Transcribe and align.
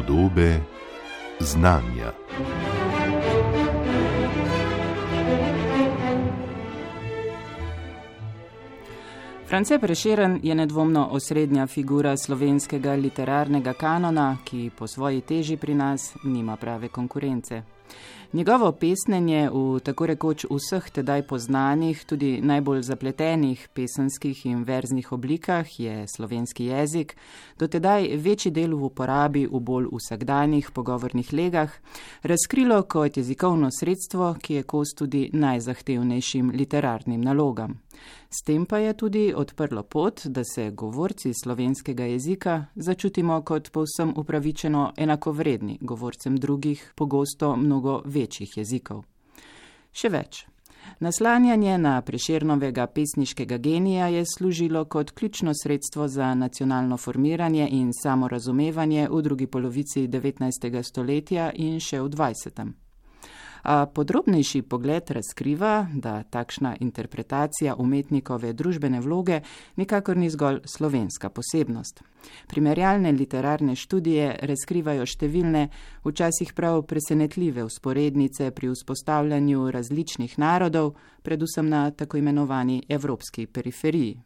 Podobe 0.00 0.60
znanja. 1.40 2.12
France 9.48 9.78
Preširen 9.78 10.40
je 10.42 10.54
nedvomno 10.54 11.08
osrednja 11.10 11.66
figura 11.66 12.16
slovenskega 12.16 12.92
literarnega 12.92 13.72
kanona, 13.72 14.36
ki 14.44 14.70
po 14.78 14.86
svoji 14.86 15.20
teži 15.20 15.56
pri 15.56 15.74
nas 15.74 16.14
nima 16.24 16.56
prave 16.56 16.88
konkurence. 16.88 17.62
Njegovo 18.32 18.72
pesnenje 18.72 19.48
v 19.50 19.80
tako 19.82 20.06
rekoč 20.06 20.44
vseh 20.46 20.84
tedaj 20.94 21.24
poznanih, 21.26 22.04
tudi 22.06 22.38
najbolj 22.38 22.84
zapletenih 22.86 23.64
pesenskih 23.74 24.44
in 24.46 24.62
verznih 24.62 25.12
oblikah 25.12 25.66
je 25.80 26.06
slovenski 26.06 26.64
jezik, 26.64 27.16
do 27.58 27.66
tedaj 27.66 28.06
večji 28.22 28.52
del 28.54 28.76
v 28.78 28.86
uporabi 28.86 29.48
v 29.50 29.58
bolj 29.58 29.90
vsakdanjih 29.90 30.70
pogovornih 30.70 31.32
legah, 31.32 31.74
razkrilo 32.22 32.82
kot 32.82 33.16
jezikovno 33.16 33.66
sredstvo, 33.80 34.36
ki 34.38 34.54
je 34.54 34.62
kos 34.62 34.94
tudi 34.94 35.30
najzahtevnejšim 35.32 36.54
literarnim 36.54 37.20
nalogam. 37.20 37.80
S 38.30 38.42
tem 38.46 38.66
pa 38.66 38.78
je 38.78 38.92
tudi 38.96 39.32
odprlo 39.36 39.82
pot, 39.82 40.26
da 40.26 40.44
se 40.44 40.70
govorci 40.70 41.32
slovenskega 41.34 42.04
jezika 42.04 42.64
začutimo 42.74 43.42
kot 43.42 43.70
povsem 43.70 44.12
upravičeno 44.16 44.92
enakovredni 44.96 45.78
govorcem 45.80 46.36
drugih, 46.36 46.92
pogosto 46.94 47.56
mnogo 47.56 48.02
večjih 48.04 48.56
jezikov. 48.56 49.04
Še 49.92 50.08
več. 50.08 50.44
Naslanjanje 51.00 51.78
na 51.78 52.00
preširnovega 52.02 52.86
pesniškega 52.86 53.56
genija 53.58 54.06
je 54.06 54.24
služilo 54.26 54.84
kot 54.84 55.10
ključno 55.10 55.52
sredstvo 55.62 56.08
za 56.08 56.34
nacionalno 56.34 56.96
formiranje 56.96 57.68
in 57.70 57.92
samorazumevanje 58.02 59.08
v 59.10 59.22
drugi 59.22 59.46
polovici 59.46 60.08
19. 60.08 60.82
stoletja 60.82 61.50
in 61.54 61.80
še 61.80 62.00
v 62.00 62.08
20. 62.08 62.89
Podrobnejši 63.94 64.62
pogled 64.62 65.10
razkriva, 65.10 65.86
da 65.94 66.22
takšna 66.22 66.76
interpretacija 66.80 67.74
umetnikove 67.78 68.52
družbene 68.52 69.00
vloge 69.00 69.40
nikakor 69.76 70.16
ni 70.16 70.30
zgolj 70.30 70.60
slovenska 70.64 71.28
posebnost. 71.28 72.02
Primerjalne 72.48 73.12
literarne 73.12 73.76
študije 73.76 74.38
razkrivajo 74.42 75.06
številne, 75.06 75.68
včasih 76.04 76.52
prav 76.56 76.82
presenetljive 76.88 77.64
usporednice 77.64 78.50
pri 78.50 78.72
vzpostavljanju 78.72 79.70
različnih 79.70 80.38
narodov, 80.38 80.94
predvsem 81.22 81.68
na 81.68 81.90
tako 81.90 82.20
imenovani 82.20 82.82
evropski 82.88 83.46
periferiji. 83.46 84.18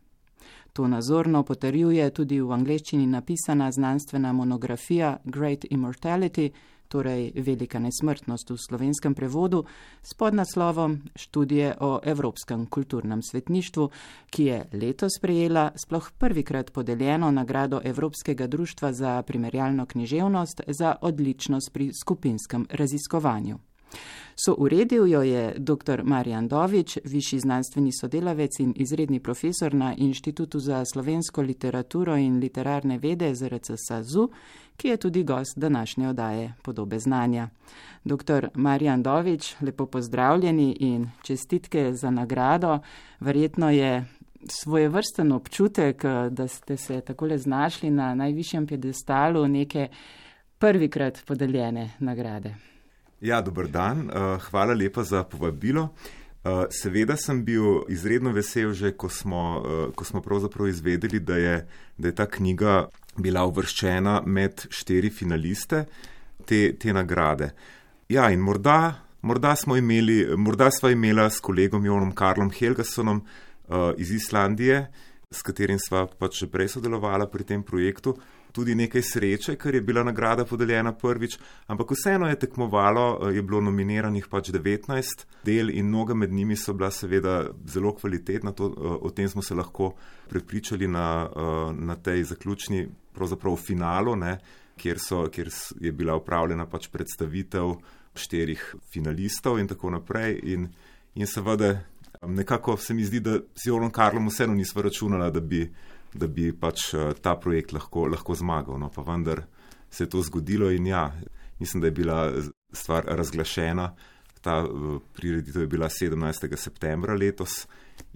To 0.74 0.88
nazorno 0.88 1.44
potrjuje 1.46 2.10
tudi 2.10 2.40
v 2.40 2.50
angleščini 2.52 3.06
napisana 3.06 3.70
znanstvena 3.72 4.32
monografija 4.32 5.18
Great 5.24 5.64
Immortality, 5.70 6.50
torej 6.94 7.32
Velika 7.34 7.80
nesmrtnost 7.82 8.50
v 8.50 8.56
slovenskem 8.58 9.14
prevodu, 9.18 9.64
s 10.02 10.14
podnaslovom 10.14 11.00
Študije 11.16 11.74
o 11.80 11.98
evropskem 12.02 12.66
kulturnem 12.66 13.22
svetništvu, 13.22 13.88
ki 14.30 14.44
je 14.44 14.58
letos 14.72 15.18
prejela 15.22 15.72
sploh 15.74 16.10
prvikrat 16.18 16.70
podeljeno 16.72 17.30
nagrado 17.30 17.80
Evropskega 17.84 18.46
društva 18.46 18.92
za 18.92 19.22
primerjalno 19.22 19.86
književnost 19.86 20.60
za 20.66 20.96
odličnost 21.02 21.72
pri 21.72 21.90
skupinskem 22.02 22.66
raziskovanju. 22.70 23.58
So 24.36 24.54
uredil 24.58 25.06
jo 25.06 25.22
je 25.22 25.54
dr. 25.58 26.02
Marjan 26.02 26.48
Dovič, 26.48 26.98
višji 27.04 27.38
znanstveni 27.40 27.92
sodelavec 27.92 28.58
in 28.58 28.72
izredni 28.76 29.20
profesor 29.20 29.74
na 29.74 29.94
Inštitutu 29.94 30.58
za 30.58 30.84
slovensko 30.84 31.42
literaturo 31.42 32.16
in 32.16 32.38
literarne 32.38 32.98
vede 32.98 33.34
ZRC 33.34 33.70
SAZU, 33.76 34.28
ki 34.76 34.88
je 34.88 34.96
tudi 34.96 35.24
gost 35.24 35.58
današnje 35.58 36.08
odaje 36.08 36.52
podobe 36.62 36.98
znanja. 36.98 37.48
Dr. 38.04 38.48
Marjan 38.54 39.02
Dovič, 39.02 39.54
lepo 39.60 39.86
pozdravljeni 39.86 40.76
in 40.80 41.10
čestitke 41.22 41.92
za 41.94 42.10
nagrado. 42.10 42.78
Verjetno 43.20 43.70
je 43.70 44.04
svoje 44.48 44.88
vrsten 44.88 45.32
občutek, 45.32 46.04
da 46.30 46.48
ste 46.48 46.76
se 46.76 47.00
takole 47.00 47.38
znašli 47.38 47.90
na 47.90 48.14
najvišjem 48.14 48.66
pjedestalu 48.66 49.48
neke 49.48 49.88
prvikrat 50.58 51.22
podeljene 51.26 51.90
nagrade. 51.98 52.54
Ja, 53.20 53.40
dober 53.40 53.68
dan, 53.68 54.10
uh, 54.10 54.40
hvala 54.42 54.74
lepa 54.74 55.02
za 55.02 55.24
povabilo. 55.24 55.82
Uh, 56.44 56.64
seveda 56.70 57.16
sem 57.16 57.44
bil 57.44 57.86
izredno 57.88 58.32
vesel, 58.32 58.72
že 58.72 58.92
ko 58.92 59.08
smo, 59.08 59.62
uh, 59.64 59.94
ko 59.94 60.04
smo 60.04 60.20
pravzaprav 60.20 60.68
izvedeli, 60.68 61.20
da 61.20 61.36
je, 61.36 61.66
da 61.98 62.08
je 62.08 62.14
ta 62.14 62.26
knjiga 62.26 62.88
bila 63.16 63.44
uvrščena 63.46 64.20
med 64.26 64.66
štiri 64.70 65.10
finaliste 65.10 65.84
te, 66.46 66.74
te 66.78 66.92
nagrade. 66.92 67.52
Ja, 68.10 68.28
in 68.30 68.42
morda, 68.44 68.94
morda 69.22 69.54
smo 69.56 69.76
imeli, 69.76 70.24
morda 70.36 70.70
sva 70.74 70.92
imela 70.92 71.28
s 71.30 71.40
kolegom 71.44 71.86
Jonom 71.86 72.12
Karlom 72.12 72.50
Helgasonom 72.52 73.22
uh, 73.22 73.92
iz 73.96 74.12
Islandije, 74.12 74.84
s 75.30 75.42
katerim 75.42 75.80
sva 75.82 76.04
pač 76.06 76.44
že 76.44 76.50
prej 76.50 76.74
sodelovala 76.76 77.26
pri 77.30 77.46
tem 77.48 77.62
projektu, 77.62 78.16
tudi 78.54 78.74
nekaj 78.74 79.02
sreče, 79.02 79.56
ker 79.58 79.74
je 79.74 79.82
bila 79.82 80.04
nagrada 80.06 80.44
podeljena 80.46 80.92
prvič, 80.94 81.38
ampak 81.66 81.90
vseeno 81.90 82.28
je 82.30 82.38
tekmovalo, 82.38 83.06
eh, 83.16 83.34
je 83.34 83.42
bilo 83.42 83.60
nominiranih 83.60 84.28
pač 84.30 84.52
19 84.54 85.24
del 85.44 85.70
in 85.70 85.88
mnoga 85.90 86.14
med 86.14 86.32
njimi 86.32 86.56
so 86.56 86.72
bila 86.72 86.90
seveda 86.90 87.50
zelo 87.66 87.94
kvalitetna, 87.94 88.52
to, 88.52 88.66
eh, 88.66 88.98
o 89.00 89.10
tem 89.10 89.28
smo 89.28 89.42
se 89.42 89.54
lahko 89.54 89.94
prepričali 90.28 90.88
na, 90.88 91.28
eh, 91.36 91.72
na 91.72 91.96
tej 91.96 92.24
zaključni, 92.24 92.88
pravzaprav 93.14 93.56
finalu, 93.56 94.16
ne, 94.16 94.38
kjer, 94.76 94.98
so, 94.98 95.28
kjer 95.28 95.50
je 95.80 95.92
bila 95.92 96.16
upravljena 96.16 96.66
pač 96.66 96.88
predstavitev 96.88 97.74
štirih 98.14 98.74
finalistov 98.92 99.58
in 99.58 99.68
tako 99.68 99.90
naprej. 99.90 100.40
In, 100.42 100.68
in 101.14 101.26
seveda, 101.26 101.80
nekako 102.22 102.76
se 102.76 102.94
mi 102.94 103.04
zdi, 103.04 103.20
da 103.20 103.38
si 103.54 103.70
Oron 103.70 103.90
Karlom 103.90 104.26
vseeno 104.28 104.54
nismo 104.54 104.82
računali, 104.82 105.32
da 105.32 105.40
bi 105.40 105.72
da 106.14 106.26
bi 106.26 106.52
pač 106.52 106.94
eh, 106.94 107.12
ta 107.22 107.36
projekt 107.40 107.74
lahko, 107.74 108.06
lahko 108.10 108.36
zmagal. 108.38 108.78
No, 108.78 108.90
pa 108.94 109.02
vendar 109.02 109.44
se 109.90 110.04
je 110.04 110.10
to 110.10 110.22
zgodilo 110.22 110.70
in 110.70 110.86
ja, 110.86 111.12
mislim, 111.58 111.80
da 111.80 111.86
je 111.86 111.96
bila 111.98 112.18
stvar 112.72 113.04
razglašena. 113.06 113.94
Ta 114.40 114.60
eh, 114.62 114.98
prireditev 115.14 115.62
je 115.62 115.66
bila 115.66 115.88
17. 115.88 116.56
septembra 116.56 117.14
letos 117.14 117.66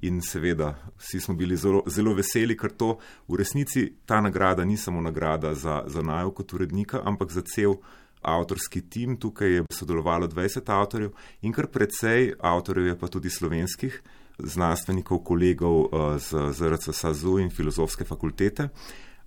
in 0.03 0.20
seveda 0.22 0.75
vsi 0.98 1.20
smo 1.20 1.34
bili 1.34 1.56
zelo, 1.56 1.82
zelo 1.86 2.14
veseli, 2.14 2.56
ker 2.56 2.70
to 2.70 2.97
v 3.28 3.38
resnici 3.38 3.86
ta 4.06 4.20
nagrada 4.20 4.65
ni 4.65 4.76
samo 4.76 5.00
nagrada 5.00 5.54
za, 5.54 5.82
za 5.86 6.03
najo 6.03 6.30
kot 6.30 6.53
urednika, 6.53 7.03
ampak 7.04 7.32
za 7.32 7.42
cel 7.42 7.78
avtorski 8.22 8.82
tim. 8.91 9.16
Tukaj 9.16 9.53
je 9.54 9.65
sodelovalo 9.72 10.28
20 10.28 10.70
avtorjev 10.75 11.12
in 11.42 11.53
kar 11.53 11.66
precej 11.66 12.32
avtorjev 12.38 12.86
je 12.86 12.98
pa 12.98 13.09
tudi 13.09 13.30
slovenskih 13.30 14.03
znanstvenikov, 14.38 15.19
kolegov 15.25 15.84
eh, 15.84 16.19
z, 16.19 16.53
z 16.53 16.71
RCSAZU 16.71 17.38
in 17.38 17.50
filozofske 17.50 18.04
fakultete. 18.04 18.69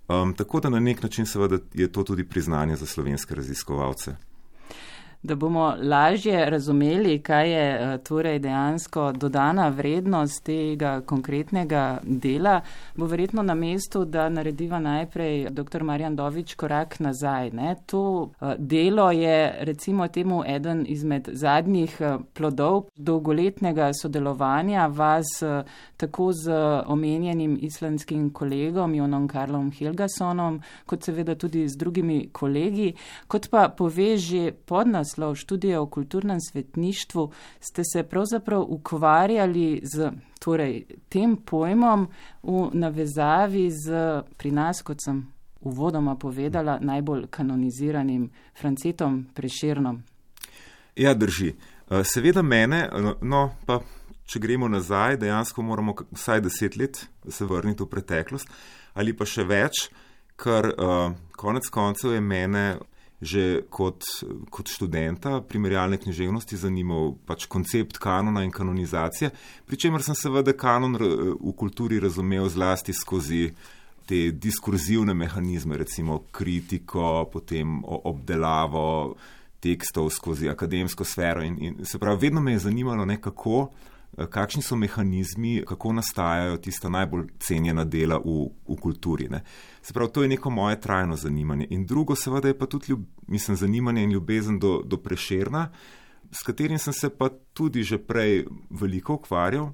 Um, 0.08 0.34
tako 0.34 0.60
da 0.60 0.68
na 0.68 0.80
nek 0.80 1.02
način 1.02 1.26
seveda 1.26 1.58
je 1.74 1.92
to 1.92 2.02
tudi 2.02 2.24
priznanje 2.24 2.76
za 2.76 2.86
slovenske 2.86 3.34
raziskovalce. 3.34 4.16
Da 5.22 5.34
bomo 5.34 5.74
lažje 5.82 6.50
razumeli, 6.50 7.18
kaj 7.18 7.50
je 7.50 7.74
eh, 7.74 7.98
torej 7.98 8.38
dejansko 8.38 9.12
dodana 9.12 9.68
vrednost 9.68 10.44
tega 10.44 11.00
konkretnega 11.00 12.00
dela, 12.02 12.60
bo 12.96 13.06
verjetno 13.06 13.42
na 13.42 13.54
mestu, 13.54 14.04
da 14.04 14.28
narediva 14.28 14.78
najprej 14.78 15.50
dr. 15.50 15.82
Marjan 15.82 16.16
Dovič 16.16 16.54
korak 16.54 17.00
nazaj. 17.00 17.50
Ne? 17.50 17.76
To 17.86 18.30
eh, 18.40 18.54
delo 18.58 19.10
je 19.10 19.54
recimo 19.60 20.08
temu 20.08 20.42
eden 20.46 20.84
izmed 20.88 21.28
zadnjih 21.32 21.96
eh, 22.00 22.18
plodov 22.34 22.84
dolgoletnega 22.96 23.92
sodelovanja 24.02 24.86
vas 24.86 25.42
tako 25.96 26.32
z 26.32 26.52
omenjenim 26.86 27.58
islandskim 27.62 28.30
kolegom 28.30 28.94
Jonom 28.94 29.28
Karlom 29.28 29.70
Helgasonom, 29.70 30.60
kot 30.86 31.02
seveda 31.02 31.34
tudi 31.34 31.68
z 31.68 31.76
drugimi 31.76 32.28
kolegi, 32.32 32.92
kot 33.26 33.50
pa 33.50 33.68
poveže 33.68 34.52
pod 34.66 34.86
nas 34.86 35.11
naslov 35.12 35.34
študije 35.34 35.78
o 35.78 35.86
kulturnem 35.86 36.40
svetništvu, 36.40 37.30
ste 37.60 37.82
se 37.92 38.02
pravzaprav 38.02 38.64
ukvarjali 38.68 39.80
z 39.84 40.10
torej, 40.40 40.84
tem 41.08 41.36
pojmom 41.36 42.08
v 42.42 42.70
navezavi 42.72 43.70
z 43.70 44.22
pri 44.36 44.50
nas, 44.50 44.82
kot 44.82 44.98
sem 45.04 45.26
uvodoma 45.60 46.16
povedala, 46.16 46.78
najbolj 46.80 47.26
kanoniziranim 47.30 48.30
Francetom 48.60 49.26
Preširnom. 49.34 50.02
Ja, 50.96 51.14
drži. 51.14 51.54
Eh, 51.90 52.04
seveda 52.04 52.42
mene, 52.42 52.88
no 53.22 53.50
pa 53.66 53.80
če 54.26 54.38
gremo 54.38 54.68
nazaj, 54.68 55.16
dejansko 55.16 55.62
moramo 55.62 55.94
vsaj 56.10 56.40
deset 56.40 56.76
let 56.76 57.06
se 57.28 57.44
vrniti 57.44 57.82
v 57.82 57.86
preteklost 57.86 58.48
ali 58.94 59.12
pa 59.16 59.24
še 59.24 59.44
več, 59.44 59.88
ker 60.36 60.66
uh, 60.68 61.12
konec 61.36 61.68
koncev 61.72 62.12
je 62.12 62.20
mene 62.20 62.76
že 63.22 63.62
kot, 63.70 64.02
kot 64.50 64.66
študenta 64.66 65.36
primerjalne 65.46 65.94
književnosti 66.02 66.58
zanimal 66.58 67.12
pač 67.26 67.46
koncept 67.46 68.00
kanona 68.02 68.42
in 68.42 68.50
kanonizacije, 68.50 69.30
pri 69.66 69.78
čemer 69.78 70.02
sem 70.02 70.18
seveda 70.18 70.56
kanon 70.58 70.98
v 70.98 71.52
kulturi 71.54 72.00
razumel 72.02 72.48
zlasti 72.50 72.92
skozi 72.92 73.52
te 74.10 74.32
diskurzivne 74.34 75.14
mehanizme, 75.14 75.78
recimo 75.78 76.24
kritiko, 76.34 77.28
potem 77.30 77.78
obdelavo 77.86 79.14
tekstov 79.62 80.10
skozi 80.10 80.50
akademsko 80.50 81.06
sfero. 81.06 81.44
In, 81.46 81.56
in 81.62 81.86
se 81.86 81.98
pravi, 82.02 82.26
vedno 82.26 82.42
me 82.42 82.56
je 82.56 82.64
zanimalo, 82.66 83.06
ne, 83.06 83.20
kako, 83.22 83.68
kakšni 84.16 84.62
so 84.62 84.76
mehanizmi, 84.76 85.62
kako 85.66 85.92
nastajajo 85.92 86.56
tista 86.56 86.88
najbolj 86.88 87.26
cenjena 87.40 87.84
dela 87.84 88.18
v, 88.24 88.46
v 88.68 88.76
kulturi. 88.80 89.28
Ne. 89.28 89.42
Se 89.82 89.92
pravi, 89.92 90.12
to 90.12 90.22
je 90.22 90.28
neko 90.28 90.50
moje 90.50 90.80
trajno 90.80 91.16
zanimanje. 91.16 91.66
In 91.70 91.86
drugo, 91.86 92.14
seveda, 92.14 92.48
je 92.48 92.58
pa 92.58 92.66
tudi 92.66 92.86
ljub, 92.88 93.06
mislim, 93.26 93.56
zanimanje 93.56 94.02
in 94.04 94.12
ljubezen 94.12 94.58
do, 94.58 94.82
do 94.84 94.96
preširna, 94.96 95.70
s 96.32 96.42
katerim 96.42 96.78
sem 96.78 96.92
se 96.92 97.10
pa 97.10 97.28
tudi 97.52 97.82
že 97.82 97.98
prej 97.98 98.46
veliko 98.70 99.14
ukvarjal. 99.14 99.72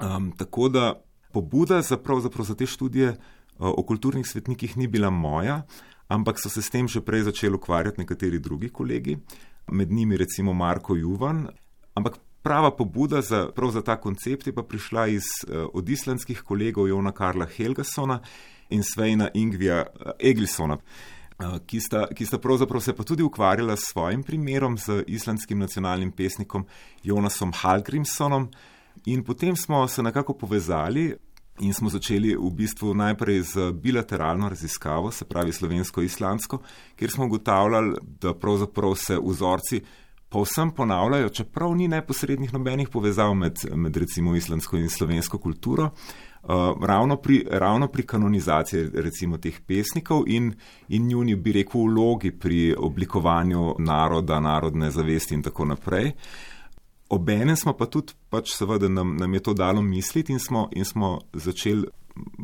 Um, 0.00 0.32
tako 0.36 0.68
da 0.68 1.02
pobuda 1.32 1.82
za, 1.82 1.98
za 2.42 2.54
te 2.54 2.66
študije 2.66 3.08
uh, 3.08 3.16
o 3.58 3.82
kulturnih 3.82 4.26
svetnikih 4.26 4.76
ni 4.76 4.86
bila 4.86 5.10
moja, 5.10 5.62
ampak 6.08 6.40
so 6.40 6.48
se 6.48 6.62
s 6.62 6.70
tem 6.70 6.88
že 6.88 7.00
prej 7.00 7.22
začeli 7.22 7.54
ukvarjati 7.54 8.00
nekateri 8.00 8.38
drugi 8.38 8.68
kolegi, 8.68 9.18
med 9.70 9.92
njimi 9.92 10.16
recimo 10.16 10.52
Marko 10.52 10.96
Juvan. 10.96 11.48
Ampak 11.94 12.18
prava 12.42 12.70
pobuda 12.76 13.22
za, 13.22 13.48
za 13.72 13.82
ta 13.82 13.96
koncept 14.00 14.46
je 14.46 14.54
pa 14.54 14.62
prišla 14.62 15.06
iz 15.06 15.24
uh, 15.46 15.68
od 15.72 15.88
islandskih 15.88 16.42
kolegov 16.42 16.88
Jona 16.88 17.12
Karla 17.12 17.46
Helgasona 17.46 18.20
in 18.70 18.82
Sveina 18.82 19.28
Ingvija 19.34 19.86
uh, 19.86 20.12
Eglisona. 20.18 20.78
Ki 21.66 21.78
sta, 21.80 22.02
ki 22.12 22.26
sta 22.28 22.36
pravzaprav 22.38 22.82
se 22.84 22.92
pa 22.92 23.04
tudi 23.04 23.24
ukvarjala 23.24 23.72
s 23.76 23.86
svojim 23.94 24.22
primerom, 24.22 24.74
z 24.78 25.04
islandskim 25.08 25.58
nacionalnim 25.58 26.10
pesnikom 26.12 26.66
Jonasom 27.02 27.52
Halgrimsonom, 27.56 28.50
In 29.04 29.24
potem 29.24 29.56
smo 29.56 29.88
se 29.88 30.02
nekako 30.02 30.34
povezali 30.34 31.14
in 31.60 31.74
smo 31.74 31.88
začeli 31.88 32.36
v 32.36 32.50
bistvu 32.56 32.94
najprej 32.94 33.42
z 33.42 33.72
bilateralno 33.72 34.48
raziskavo, 34.48 35.10
se 35.10 35.24
pravi 35.24 35.52
slovensko-islandsko, 35.52 36.58
kjer 36.96 37.10
smo 37.10 37.24
ugotavljali, 37.24 37.96
da 38.20 38.34
pravzaprav 38.34 38.94
se 38.94 39.18
vzorci 39.22 39.82
povsem 40.30 40.70
ponavljajo, 40.70 41.28
čeprav 41.28 41.74
ni 41.76 41.88
neposrednih 41.88 42.52
nobenih 42.54 42.88
povezav 42.88 43.34
med, 43.34 43.58
med 43.74 43.96
recimo 43.96 44.36
islandsko 44.36 44.76
in 44.78 44.88
slovensko 44.88 45.38
kulturo. 45.38 45.90
Uh, 46.42 46.84
ravno, 46.86 47.16
pri, 47.16 47.42
ravno 47.50 47.88
pri 47.88 48.02
kanonizaciji 48.06 48.88
recimo 48.94 49.36
teh 49.38 49.58
pesnikov 49.66 50.22
in, 50.26 50.54
in 50.88 51.06
njuni, 51.06 51.34
bi 51.36 51.52
rekel, 51.52 51.82
vlogi 51.82 52.30
pri 52.32 52.74
oblikovanju 52.78 53.74
naroda, 53.78 54.40
narodne 54.40 54.90
zavesti 54.90 55.34
in 55.34 55.42
tako 55.42 55.64
naprej. 55.64 56.12
Obenem 57.10 57.56
smo 57.56 57.74
pa 57.76 57.90
tudi, 57.90 58.14
pač 58.30 58.54
seveda 58.54 58.88
nam, 58.88 59.16
nam 59.16 59.34
je 59.34 59.42
to 59.42 59.54
dalo 59.54 59.82
misliti 59.82 60.32
in 60.32 60.38
smo, 60.38 60.68
in 60.72 60.84
smo 60.84 61.18
začeli 61.32 61.88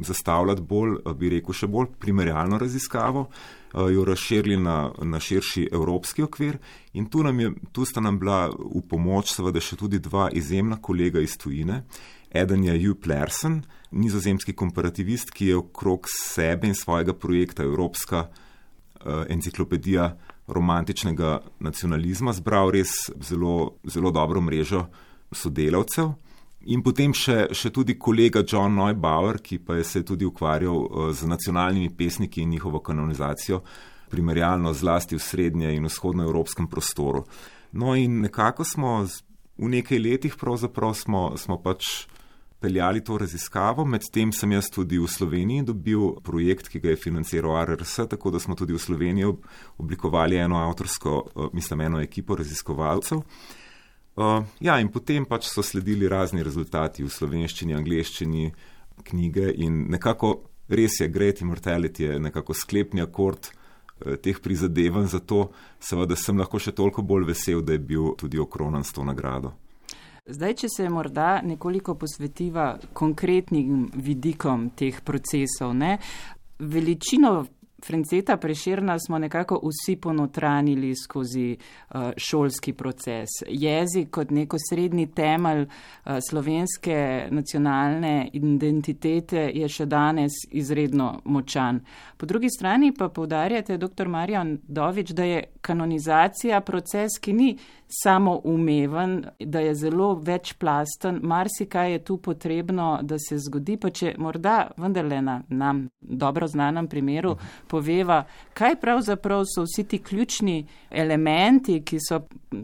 zastavljati 0.04 0.62
bolj, 0.62 0.98
bi 1.18 1.30
rekel, 1.36 1.54
še 1.54 1.68
bolj 1.70 1.90
primerjalno 2.00 2.58
raziskavo, 2.58 3.26
eh, 3.28 3.80
jo 3.92 4.04
razširili 4.04 4.56
na, 4.56 4.90
na 5.02 5.20
širši 5.20 5.68
evropski 5.72 6.22
okvir 6.22 6.58
in 6.92 7.06
tu, 7.10 7.24
je, 7.26 7.52
tu 7.72 7.84
sta 7.84 8.00
nam 8.00 8.18
bila 8.18 8.48
v 8.48 8.82
pomoč 8.88 9.34
seveda 9.34 9.60
še 9.60 9.76
tudi 9.76 9.98
dva 9.98 10.30
izjemna 10.32 10.80
kolega 10.82 11.20
iz 11.20 11.36
tujine. 11.36 11.84
Eden 12.30 12.64
je 12.64 12.74
Hugh 12.82 13.00
Plersen, 13.00 13.62
nizozemski 13.90 14.52
komparativist, 14.52 15.30
ki 15.30 15.46
je 15.52 15.56
okrog 15.56 16.08
sebe 16.10 16.68
in 16.68 16.74
svojega 16.74 17.14
projekta 17.14 17.62
Evropska 17.64 18.26
uh, 18.26 19.24
enciklopedija 19.30 20.10
romantičnega 20.46 21.40
nacionalizma, 21.60 22.34
zbral 22.36 22.70
res 22.74 23.08
zelo, 23.24 23.78
zelo 23.84 24.10
dobro 24.10 24.40
mrežo 24.40 24.86
sodelavcev. 25.32 26.12
In 26.66 26.82
potem 26.82 27.12
še, 27.14 27.46
še 27.54 27.70
tudi 27.70 27.94
kolega 27.94 28.42
John 28.42 28.74
Neubauer, 28.74 29.38
ki 29.38 29.60
pa 29.62 29.76
je 29.78 29.84
se 29.86 30.02
tudi 30.02 30.26
ukvarjal 30.26 30.80
eh, 30.86 31.12
z 31.14 31.28
nacionalnimi 31.30 31.92
pesniki 31.94 32.42
in 32.42 32.50
njihovo 32.50 32.80
kanonizacijo, 32.82 33.60
primerjalno 34.10 34.72
zlasti 34.74 35.14
v 35.14 35.22
srednje 35.22 35.74
in 35.76 35.86
vzhodnoevropskem 35.86 36.66
prostoru. 36.66 37.22
No, 37.72 37.94
in 37.94 38.20
nekako 38.24 38.64
smo 38.64 38.98
v 39.04 39.70
nekaj 39.70 39.98
letih, 39.98 40.36
pravzaprav 40.38 40.94
smo, 40.94 41.22
smo 41.38 41.58
pač 41.62 42.06
peljali 42.60 43.02
to 43.04 43.18
raziskavo. 43.18 43.84
Medtem 43.84 44.32
sem 44.32 44.52
jaz 44.56 44.70
tudi 44.72 44.98
v 44.98 45.06
Sloveniji 45.10 45.66
dobil 45.70 46.16
projekt, 46.24 46.70
ki 46.72 46.80
ga 46.82 46.94
je 46.94 46.98
financiral 46.98 47.60
RRS, 47.62 48.08
tako 48.10 48.32
da 48.34 48.40
smo 48.42 48.56
tudi 48.58 48.74
v 48.74 48.82
Sloveniji 48.82 49.30
oblikovali 49.78 50.42
eno 50.42 50.58
avtorsko, 50.64 51.14
eh, 51.28 51.46
mislim, 51.54 51.86
eno 51.86 52.02
ekipo 52.02 52.34
raziskovalcev. 52.34 53.22
Uh, 54.16 54.44
ja, 54.64 54.78
in 54.80 54.88
potem 54.88 55.26
pač 55.28 55.50
so 55.50 55.60
sledili 55.60 56.08
razni 56.08 56.40
rezultati 56.44 57.04
v 57.04 57.12
slovenščini, 57.12 57.74
angliščini, 57.76 58.46
knjige 59.10 59.50
in 59.60 59.82
nekako 59.92 60.30
res 60.72 61.02
je 61.02 61.08
Great 61.12 61.42
Immortality, 61.44 62.06
je 62.08 62.20
nekako 62.24 62.56
sklepni 62.56 63.04
akord 63.04 63.50
uh, 63.50 64.16
teh 64.16 64.40
prizadevanj, 64.40 65.10
zato 65.12 65.50
seveda 65.76 66.16
sem 66.16 66.40
lahko 66.40 66.56
še 66.56 66.72
toliko 66.72 67.04
bolj 67.04 67.28
vesel, 67.28 67.60
da 67.60 67.76
je 67.76 67.84
bil 67.92 68.14
tudi 68.16 68.40
okronan 68.40 68.88
s 68.88 68.96
to 68.96 69.04
nagrado. 69.04 69.52
Zdaj, 70.26 70.56
če 70.64 70.68
se 70.72 70.88
morda 70.90 71.42
nekoliko 71.44 71.94
posvetiva 71.94 72.72
konkretnim 72.96 73.84
vidikom 73.94 74.70
teh 74.74 75.04
procesov, 75.04 75.76
ne? 75.76 75.98
veličino 76.58 77.44
Franceta 77.84 78.36
Preširna 78.36 78.98
smo 78.98 79.18
nekako 79.18 79.60
vsi 79.64 79.96
ponotranili 79.96 80.94
skozi 80.96 81.56
uh, 81.56 82.00
šolski 82.16 82.72
proces. 82.72 83.28
Jezik 83.48 84.10
kot 84.10 84.30
neko 84.30 84.56
srednji 84.70 85.06
temelj 85.06 85.62
uh, 85.62 85.68
slovenske 86.30 87.28
nacionalne 87.30 88.30
identitete 88.32 89.50
je 89.54 89.68
še 89.68 89.86
danes 89.86 90.32
izredno 90.50 91.20
močan. 91.24 91.80
Po 92.16 92.26
drugi 92.26 92.48
strani 92.50 92.92
pa 92.98 93.08
povdarjate, 93.08 93.76
dr. 93.78 94.08
Marjan 94.08 94.58
Dovič, 94.68 95.10
da 95.10 95.24
je 95.24 95.44
kanonizacija 95.60 96.60
proces, 96.60 97.18
ki 97.20 97.32
ni 97.32 97.56
samo 97.88 98.40
umeven, 98.44 99.24
da 99.40 99.60
je 99.60 99.74
zelo 99.74 100.14
večplasten, 100.14 101.20
marsikaj 101.22 101.92
je 101.92 101.98
tu 102.04 102.16
potrebno, 102.16 102.98
da 103.02 103.18
se 103.18 103.38
zgodi, 103.38 103.76
pa 103.76 103.90
če 103.90 104.14
morda 104.18 104.70
vendarle 104.76 105.22
na 105.22 105.42
nam 105.48 105.88
dobro 106.00 106.46
znanem 106.46 106.88
primeru 106.88 107.36
poveva, 107.66 108.24
kaj 108.54 108.76
pravzaprav 108.80 109.44
so 109.54 109.62
vsi 109.62 109.84
ti 109.84 109.98
ključni 109.98 110.66
elementi, 110.90 111.80
ki 111.82 111.98
so 112.08 112.20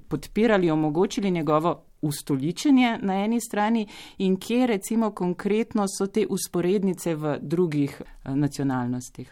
podpirali, 0.09 0.71
omogočili 0.71 1.31
njegovo 1.31 1.83
ustoličenje 2.03 2.99
na 3.03 3.25
eni 3.25 3.41
strani 3.41 3.87
in 4.19 4.37
kje 4.37 4.67
recimo 4.67 5.11
konkretno 5.11 5.87
so 5.99 6.07
te 6.07 6.27
usporednice 6.31 7.15
v 7.15 7.39
drugih 7.41 8.01
eh, 8.03 8.35
nacionalnostih. 8.35 9.31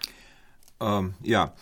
Um, 0.80 1.14
ja, 1.24 1.54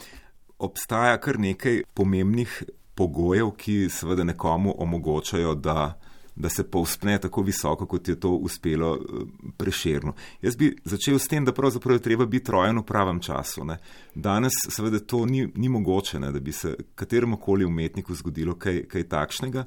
obstaja 0.59 1.17
kar 1.21 1.39
nekaj 1.39 1.83
pomembnih 1.95 2.63
pogojev, 2.99 3.53
ki 3.57 3.87
seveda 3.91 4.25
nekomu 4.27 4.75
omogočajo, 4.79 5.55
da, 5.55 5.93
da 6.35 6.49
se 6.49 6.65
povspne 6.71 7.19
tako 7.23 7.45
visoko, 7.47 7.87
kot 7.87 8.09
je 8.09 8.17
to 8.21 8.31
uspelo 8.31 8.97
eh, 8.97 9.23
preširno. 9.57 10.15
Jaz 10.43 10.57
bi 10.57 10.73
začel 10.85 11.19
s 11.19 11.31
tem, 11.31 11.45
da 11.47 11.55
pravzaprav 11.55 12.01
je 12.01 12.03
treba 12.09 12.27
biti 12.27 12.53
rojen 12.53 12.83
v 12.83 12.87
pravem 12.89 13.21
času. 13.23 13.65
Ne. 13.65 13.79
Danes 14.15 14.59
seveda 14.67 14.99
to 14.99 15.23
ni, 15.27 15.47
ni 15.55 15.71
mogoče, 15.71 16.19
ne, 16.19 16.33
da 16.35 16.43
bi 16.43 16.53
se 16.53 16.75
kateremu 16.95 17.39
koli 17.39 17.65
umetniku 17.65 18.19
zgodilo 18.19 18.59
kaj, 18.59 18.83
kaj 18.91 19.09
takšnega. 19.15 19.65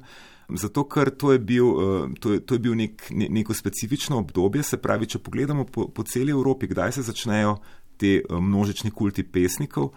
Zato, 0.52 0.84
ker 0.84 1.08
to 1.16 1.32
je 1.32 1.38
bil, 1.40 1.72
eh, 1.72 2.14
to 2.20 2.36
je, 2.36 2.44
to 2.44 2.60
je 2.60 2.66
bil 2.68 2.76
nek, 2.76 3.08
ne, 3.10 3.30
neko 3.32 3.56
specifično 3.56 4.20
obdobje, 4.20 4.62
se 4.62 4.76
pravi, 4.76 5.08
če 5.08 5.24
pogledamo 5.24 5.64
po, 5.64 5.88
po 5.88 6.04
celi 6.04 6.36
Evropi, 6.36 6.68
kdaj 6.68 6.98
se 6.98 7.08
začnejo 7.08 7.56
te 7.96 8.18
eh, 8.20 8.40
množični 8.40 8.92
kulti 8.92 9.24
pesnikov, 9.24 9.94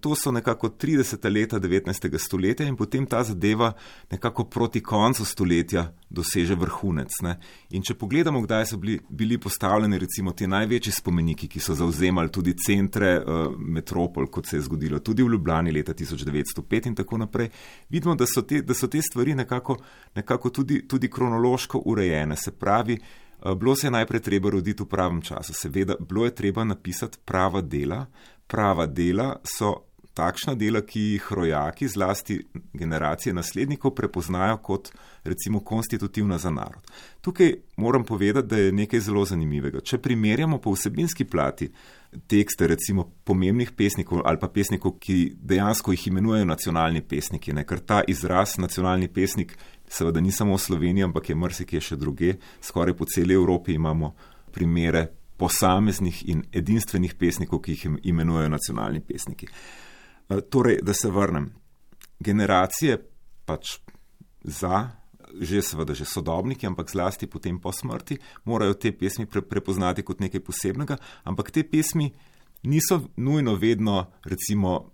To 0.00 0.14
so 0.14 0.30
nekako 0.30 0.68
30. 0.68 1.32
leta 1.32 1.60
19. 1.60 2.18
stoletja 2.18 2.66
in 2.66 2.76
potem 2.76 3.06
ta 3.06 3.22
zadeva 3.24 3.72
nekako 4.10 4.44
proti 4.44 4.82
koncu 4.82 5.24
stoletja 5.24 5.92
doseže 6.10 6.54
vrhunec. 6.54 7.14
Če 7.86 7.94
pogledamo, 7.94 8.42
kdaj 8.44 8.66
so 8.66 8.76
bili, 8.76 8.98
bili 9.08 9.38
postavljeni 9.40 9.98
recimo 9.98 10.34
ti 10.36 10.46
največji 10.46 10.92
spomeniki, 10.92 11.48
ki 11.48 11.60
so 11.60 11.74
zauzemali 11.74 12.28
tudi 12.28 12.52
centre 12.60 13.14
uh, 13.18 13.54
metropol, 13.56 14.26
kot 14.26 14.46
se 14.46 14.58
je 14.58 14.66
zgodilo 14.68 14.98
tudi 14.98 15.22
v 15.22 15.32
Ljubljani 15.32 15.72
leta 15.72 15.94
1905 15.94 16.86
in 16.86 16.94
tako 16.94 17.18
naprej, 17.18 17.48
vidimo, 17.88 18.14
da 18.14 18.26
so 18.26 18.42
te, 18.42 18.60
da 18.62 18.74
so 18.74 18.86
te 18.86 19.00
stvari 19.02 19.34
nekako, 19.34 19.78
nekako 20.14 20.50
tudi, 20.50 20.82
tudi 20.88 21.08
kronološko 21.08 21.82
urejene. 21.86 22.36
Se 22.36 22.52
pravi, 22.52 22.98
uh, 22.98 23.54
bilo 23.54 23.76
se 23.76 23.86
je 23.86 23.96
najprej 23.96 24.20
treba 24.20 24.50
roditi 24.50 24.82
v 24.82 24.92
pravem 24.92 25.22
času, 25.22 25.56
seveda, 25.56 25.96
bilo 26.00 26.24
je 26.28 26.34
treba 26.34 26.64
napisati 26.64 27.18
prava 27.24 27.60
dela, 27.60 28.04
prava 28.50 28.86
dela 28.86 29.36
so 29.46 29.76
takšna 30.14 30.54
dela, 30.58 30.82
ki 30.82 31.00
jih 31.14 31.28
rojaki, 31.32 31.88
zlasti 31.88 32.40
generacije 32.72 33.34
naslednikov, 33.34 33.94
prepoznajo 33.94 34.58
kot 34.62 34.90
recimo 35.24 35.60
konstitutivna 35.64 36.38
za 36.38 36.50
narod. 36.50 36.90
Tukaj 37.20 37.54
moram 37.76 38.04
povedati, 38.04 38.48
da 38.48 38.58
je 38.58 38.72
nekaj 38.72 39.00
zelo 39.00 39.24
zanimivega. 39.24 39.80
Če 39.80 39.98
primerjamo 39.98 40.58
po 40.58 40.74
vsebinski 40.74 41.24
plati 41.24 41.70
tekste 42.26 42.66
recimo 42.66 43.04
pomembnih 43.24 43.70
pesnikov 43.76 44.24
ali 44.24 44.40
pa 44.40 44.48
pesnikov, 44.48 44.98
ki 44.98 45.36
dejansko 45.36 45.94
jih 45.94 46.08
imenujejo 46.10 46.48
nacionalni 46.48 47.02
pesniki, 47.02 47.54
ne? 47.54 47.64
ker 47.64 47.80
ta 47.80 48.02
izraz 48.08 48.58
nacionalni 48.58 49.08
pesnik 49.08 49.56
seveda 49.88 50.20
ni 50.20 50.32
samo 50.32 50.58
v 50.58 50.64
Sloveniji, 50.66 51.06
ampak 51.06 51.30
je 51.30 51.38
mrsikje 51.38 51.80
še 51.80 51.96
druge, 51.96 52.34
skoraj 52.62 52.96
po 52.98 53.06
celi 53.06 53.34
Evropi 53.34 53.78
imamo 53.78 54.14
primere 54.50 55.06
posameznih 55.40 56.22
in 56.28 56.44
edinstvenih 56.52 57.14
pesnikov, 57.16 57.62
ki 57.64 57.76
jih 57.76 57.86
imenujejo 58.12 58.52
nacionalni 58.52 59.00
pesniki. 59.00 59.48
Eh, 60.28 60.40
torej, 60.40 60.80
da 60.82 60.94
se 60.94 61.10
vrnem. 61.10 61.50
Generacije 62.20 62.98
pač 63.48 63.78
za, 64.44 64.90
že 65.40 65.62
seveda 65.62 65.94
že 65.94 66.04
sodobniki, 66.04 66.66
ampak 66.66 66.90
zlasti 66.90 67.26
potem 67.26 67.60
po 67.60 67.72
smrti, 67.72 68.18
morajo 68.44 68.74
te 68.74 68.92
pesmi 68.92 69.26
pre, 69.26 69.42
prepoznati 69.42 70.02
kot 70.02 70.20
nekaj 70.20 70.42
posebnega, 70.44 70.98
ampak 71.24 71.50
te 71.50 71.64
pesmi 71.64 72.10
niso 72.62 73.00
nujno 73.16 73.56
vedno, 73.56 74.10
recimo, 74.24 74.92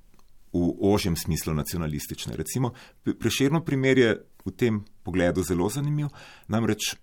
v 0.57 0.73
ožjem 0.81 1.17
smislu 1.17 1.53
nacionalistične. 1.55 2.37
Recimo, 2.37 2.73
preširno 3.05 3.61
primer 3.65 3.99
je 3.99 4.11
v 4.47 4.51
tem 4.57 4.85
pogledu 5.05 5.43
zelo 5.43 5.69
zanimiv, 5.69 6.09
namreč 6.49 6.95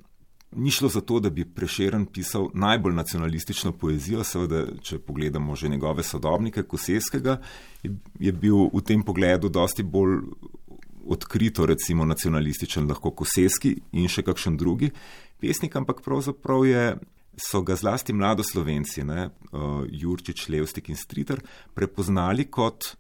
ni 0.56 0.72
šlo 0.72 0.90
za 0.90 1.02
to, 1.02 1.20
da 1.20 1.30
bi 1.30 1.46
Preširen 1.46 2.06
pisal 2.06 2.50
najbolj 2.54 2.94
nacionalistično 2.94 3.72
poezijo, 3.72 4.24
seveda, 4.24 4.66
če 4.82 5.00
pogledamo 5.00 5.56
že 5.56 5.70
njegove 5.70 6.04
sodobnike, 6.04 6.64
Koseskega, 6.64 7.40
je, 8.20 8.32
bil 8.32 8.70
v 8.74 8.82
tem 8.86 9.04
pogledu 9.04 9.50
dosti 9.50 9.84
bolj 9.84 10.22
odkrito, 11.04 11.66
recimo 11.66 12.06
nacionalističen, 12.06 12.88
lahko 12.88 13.12
Koseski 13.12 13.76
in 13.92 14.08
še 14.08 14.24
kakšen 14.24 14.58
drugi 14.58 14.94
pesnik, 15.44 15.76
ampak 15.76 16.04
pravzaprav 16.06 16.66
je. 16.70 16.86
So 17.34 17.64
ga 17.66 17.74
zlasti 17.74 18.14
mladoslovenci, 18.14 19.02
ne, 19.10 19.24
uh, 19.26 19.80
Jurčič, 19.90 20.44
Levstik 20.54 20.92
in 20.94 21.00
Striter, 21.00 21.40
prepoznali 21.74 22.46
kot 22.46 22.92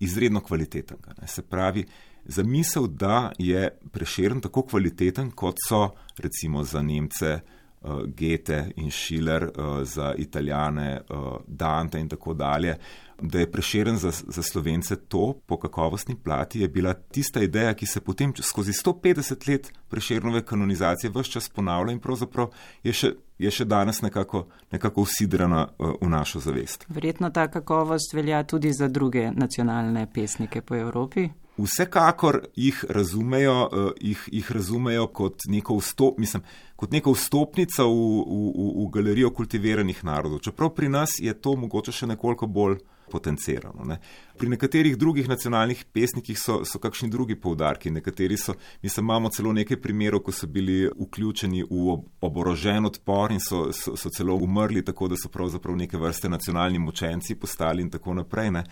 izredno 0.00 0.40
kvalitetnega. 0.40 1.12
Ne. 1.18 1.28
Se 1.28 1.44
pravi, 1.44 1.84
zamisel, 2.28 2.86
da 2.86 3.32
je 3.38 3.78
preširen 3.92 4.40
tako 4.40 4.62
kvaliteten, 4.62 5.30
kot 5.30 5.56
so 5.68 5.88
recimo 6.18 6.64
za 6.64 6.82
Nemce 6.82 7.38
uh, 7.80 7.90
Goethe 8.06 8.70
in 8.76 8.90
Schiller, 8.90 9.44
uh, 9.44 9.82
za 9.82 10.14
Italijane 10.14 11.00
uh, 11.08 11.36
Dante 11.46 12.00
in 12.00 12.08
tako 12.08 12.34
dalje. 12.34 12.76
Da 13.22 13.38
je 13.38 13.50
preširen 13.50 13.96
za, 13.96 14.10
za 14.10 14.42
slovence 14.42 14.96
to 14.96 15.34
po 15.46 15.56
kakovostni 15.58 16.16
plati, 16.24 16.60
je 16.60 16.68
bila 16.68 16.94
tista 16.94 17.40
ideja, 17.40 17.74
ki 17.74 17.86
se 17.86 18.00
potem 18.00 18.32
skozi 18.42 18.72
150 18.72 19.48
let 19.48 19.72
preširnove 19.88 20.44
kanonizacije 20.44 21.10
vse 21.14 21.30
čas 21.30 21.48
ponavlja 21.48 21.92
in 21.92 22.00
pravzaprav 22.00 22.50
je 22.84 22.92
še, 22.92 23.12
je 23.38 23.50
še 23.50 23.64
danes 23.64 24.02
nekako, 24.02 24.46
nekako 24.72 25.06
usidrana 25.08 25.68
v 25.78 26.08
našo 26.08 26.40
zavest. 26.40 26.84
Verjetno 26.88 27.30
ta 27.30 27.48
kakovost 27.48 28.12
velja 28.12 28.44
tudi 28.44 28.72
za 28.72 28.88
druge 28.88 29.30
nacionalne 29.32 30.06
pesnike 30.12 30.60
po 30.60 30.76
Evropi. 30.76 31.28
Vsekakor 31.56 32.42
jih 32.56 32.84
razumejo, 32.88 33.56
uh, 33.64 33.90
jih, 34.00 34.26
jih 34.32 34.50
razumejo 34.52 35.06
kot, 35.06 35.46
neko 35.48 35.78
vstop, 35.80 36.18
mislim, 36.20 36.44
kot 36.76 36.92
neko 36.92 37.14
vstopnico 37.16 37.86
v, 37.88 38.02
v, 38.26 38.66
v 38.82 38.90
galerijo 38.92 39.30
kultiviranih 39.32 40.04
narodov. 40.04 40.42
Čeprav 40.44 40.74
pri 40.76 40.92
nas 40.92 41.16
je 41.18 41.32
to 41.32 41.56
mogoče 41.56 41.94
še 41.96 42.12
nekoliko 42.12 42.46
bolj 42.46 42.78
potencirano. 43.10 43.84
Ne. 43.84 43.98
Pri 44.38 44.48
nekaterih 44.48 44.96
drugih 44.98 45.28
nacionalnih 45.28 45.84
pesnikih 45.92 46.38
so, 46.38 46.60
so 46.64 46.78
kakšni 46.82 47.08
drugi 47.10 47.36
poudarki. 47.40 47.90
Nekateri 47.90 48.36
so, 48.36 48.54
mislim, 48.82 49.04
imamo 49.04 49.30
celo 49.30 49.52
nekaj 49.52 49.80
primerov, 49.80 50.24
ko 50.26 50.32
so 50.32 50.46
bili 50.46 50.84
vključeni 50.90 51.62
v 51.70 51.98
oborožen 52.20 52.90
odpor 52.90 53.32
in 53.32 53.40
so, 53.40 53.70
so, 53.72 53.96
so 53.96 54.10
celo 54.10 54.34
umrli, 54.34 54.84
tako 54.84 55.08
da 55.08 55.16
so 55.16 55.30
pravzaprav 55.32 55.76
neke 55.76 55.98
vrste 55.98 56.28
nacionalni 56.28 56.78
močenci 56.78 57.34
postali 57.34 57.82
in 57.82 57.90
tako 57.90 58.14
naprej. 58.14 58.50
Ne. 58.58 58.64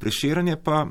Preširanje 0.00 0.56
pa 0.64 0.84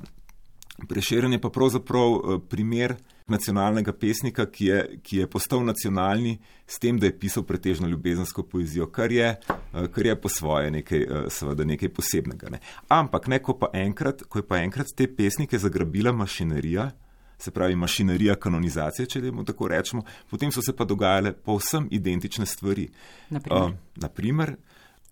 Prešeren 0.87 1.33
je 1.33 1.41
pa 1.41 1.49
pravzaprav 1.49 2.13
eh, 2.15 2.39
primer 2.49 2.95
nacionalnega 3.27 3.93
pesnika, 3.93 4.45
ki 4.45 4.65
je, 4.65 4.79
ki 5.03 5.17
je 5.17 5.27
postal 5.27 5.63
nacionalni 5.65 6.39
s 6.67 6.79
tem, 6.79 6.99
da 6.99 7.05
je 7.05 7.19
pisal 7.19 7.43
pretežno 7.43 7.87
ljubezensko 7.87 8.43
poezijo, 8.43 8.87
kar 8.87 9.11
je, 9.11 9.35
eh, 9.49 9.87
kar 9.91 10.05
je 10.05 10.15
po 10.21 10.29
svoje 10.29 10.71
nekaj, 10.71 11.03
eh, 11.03 11.29
seveda 11.29 11.65
nekaj 11.65 11.89
posebnega. 11.89 12.49
Ne. 12.49 12.59
Ampak, 12.87 13.27
ne, 13.27 13.39
ko, 13.39 13.53
pa 13.53 13.69
enkrat, 13.73 14.23
ko 14.29 14.39
je 14.39 14.47
pa 14.47 14.57
enkrat 14.63 14.87
te 14.95 15.07
pesnike 15.15 15.57
zagrabila 15.57 16.11
mašinerija, 16.11 16.91
se 17.39 17.51
pravi 17.51 17.75
mašinerija 17.75 18.35
kanonizacije, 18.35 19.05
če 19.05 19.21
temu 19.21 19.45
tako 19.47 19.67
rečemo, 19.67 20.03
potem 20.29 20.51
so 20.51 20.61
se 20.61 20.75
pa 20.75 20.85
dogajale 20.85 21.31
povsem 21.33 21.87
identične 21.91 22.45
stvari. 22.45 22.89
Naprimer, 23.29 23.63
uh, 23.63 23.71
naprimer 23.95 24.55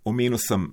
omenil 0.03 0.37
sem 0.37 0.67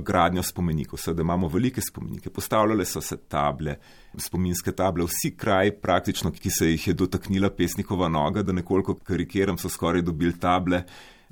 gradnjo 0.00 0.42
spomenikov. 0.42 0.98
Sedaj 0.98 1.22
imamo 1.22 1.48
velike 1.48 1.80
spomenike, 1.80 2.30
postavljale 2.30 2.84
so 2.84 3.00
se 3.00 3.16
table, 3.16 3.76
spominske 4.18 4.72
table, 4.72 5.04
vsi 5.04 5.34
kraji, 5.36 5.72
praktično, 5.82 6.30
ki 6.30 6.50
se 6.50 6.70
jih 6.70 6.86
je 6.88 6.94
dotaknila 6.94 7.50
pesnikova 7.50 8.08
noga, 8.08 8.42
da 8.42 8.52
nekoliko 8.52 8.94
karikiram, 8.94 9.58
so 9.58 9.68
skoraj 9.68 10.02
dobili 10.02 10.38
table, 10.38 10.84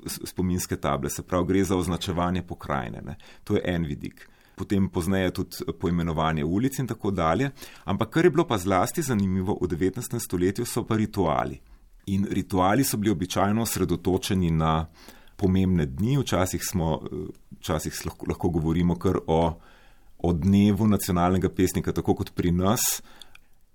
spominske 0.07 0.77
table, 0.77 1.11
se 1.11 1.23
pravi, 1.23 1.47
gre 1.47 1.65
za 1.65 1.77
označevanje 1.77 2.43
pokrajine. 2.43 3.03
Ne. 3.07 3.17
To 3.45 3.55
je 3.55 3.63
en 3.65 3.87
vidik. 3.87 4.29
Potem 4.57 4.89
pozneje 4.89 5.31
tudi 5.31 5.73
poimenovanje 5.81 6.45
ulic 6.45 6.79
in 6.79 6.87
tako 6.87 7.11
dalje. 7.11 7.51
Ampak 7.85 8.11
kar 8.11 8.25
je 8.25 8.31
bilo 8.31 8.45
pa 8.45 8.59
zlasti 8.59 9.03
zanimivo 9.03 9.57
v 9.61 9.69
19. 9.69 10.19
stoletju, 10.19 10.67
so 10.67 10.85
pa 10.85 10.97
rituali. 10.97 11.61
In 12.07 12.27
rituali 12.31 12.85
so 12.85 12.97
bili 12.97 13.11
običajno 13.11 13.63
osredotočeni 13.63 14.51
na 14.51 14.87
pomembne 15.37 15.87
dni, 15.87 16.19
včasih, 16.19 16.61
smo, 16.65 17.01
včasih 17.61 17.97
lahko, 18.07 18.27
lahko 18.29 18.51
govorimo 18.57 18.97
kar 18.99 19.21
o, 19.27 19.41
o 20.19 20.33
dnevu 20.33 20.89
nacionalnega 20.89 21.53
pesnika, 21.53 21.93
tako 21.93 22.17
kot 22.23 22.33
pri 22.35 22.53
nas, 22.57 23.03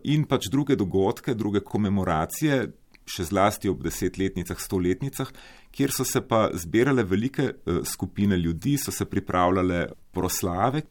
in 0.06 0.26
pač 0.30 0.50
druge 0.54 0.78
dogodke, 0.78 1.34
druge 1.38 1.62
komemoracije, 1.66 2.66
še 3.06 3.28
zlasti 3.30 3.70
ob 3.70 3.84
desetletnicah, 3.86 4.58
stoletnicah, 4.60 5.30
kjer 5.76 5.94
so 5.94 6.06
se 6.08 6.22
pa 6.26 6.48
zbirale 6.58 7.06
velike 7.06 7.46
uh, 7.46 7.82
skupine 7.86 8.38
ljudi, 8.38 8.78
so 8.82 8.92
se 8.92 9.06
pripravljale 9.06 9.86
proslave. 10.14 10.86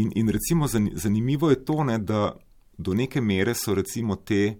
In, 0.00 0.10
in 0.16 0.30
recimo 0.32 0.66
zanimivo 0.68 1.50
je 1.50 1.62
to, 1.64 1.82
ne, 1.84 1.98
da 1.98 2.32
do 2.78 2.94
neke 2.94 3.20
mere 3.20 3.54
so 3.54 3.74
recimo 3.74 4.16
te. 4.16 4.58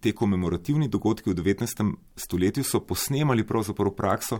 Te 0.00 0.14
komemorativni 0.16 0.86
dogodki 0.88 1.28
v 1.28 1.34
19. 1.36 1.82
stoletju 2.16 2.62
so 2.64 2.78
posnemali 2.88 3.44
pravzaprav 3.44 3.92
prakso, 3.92 4.38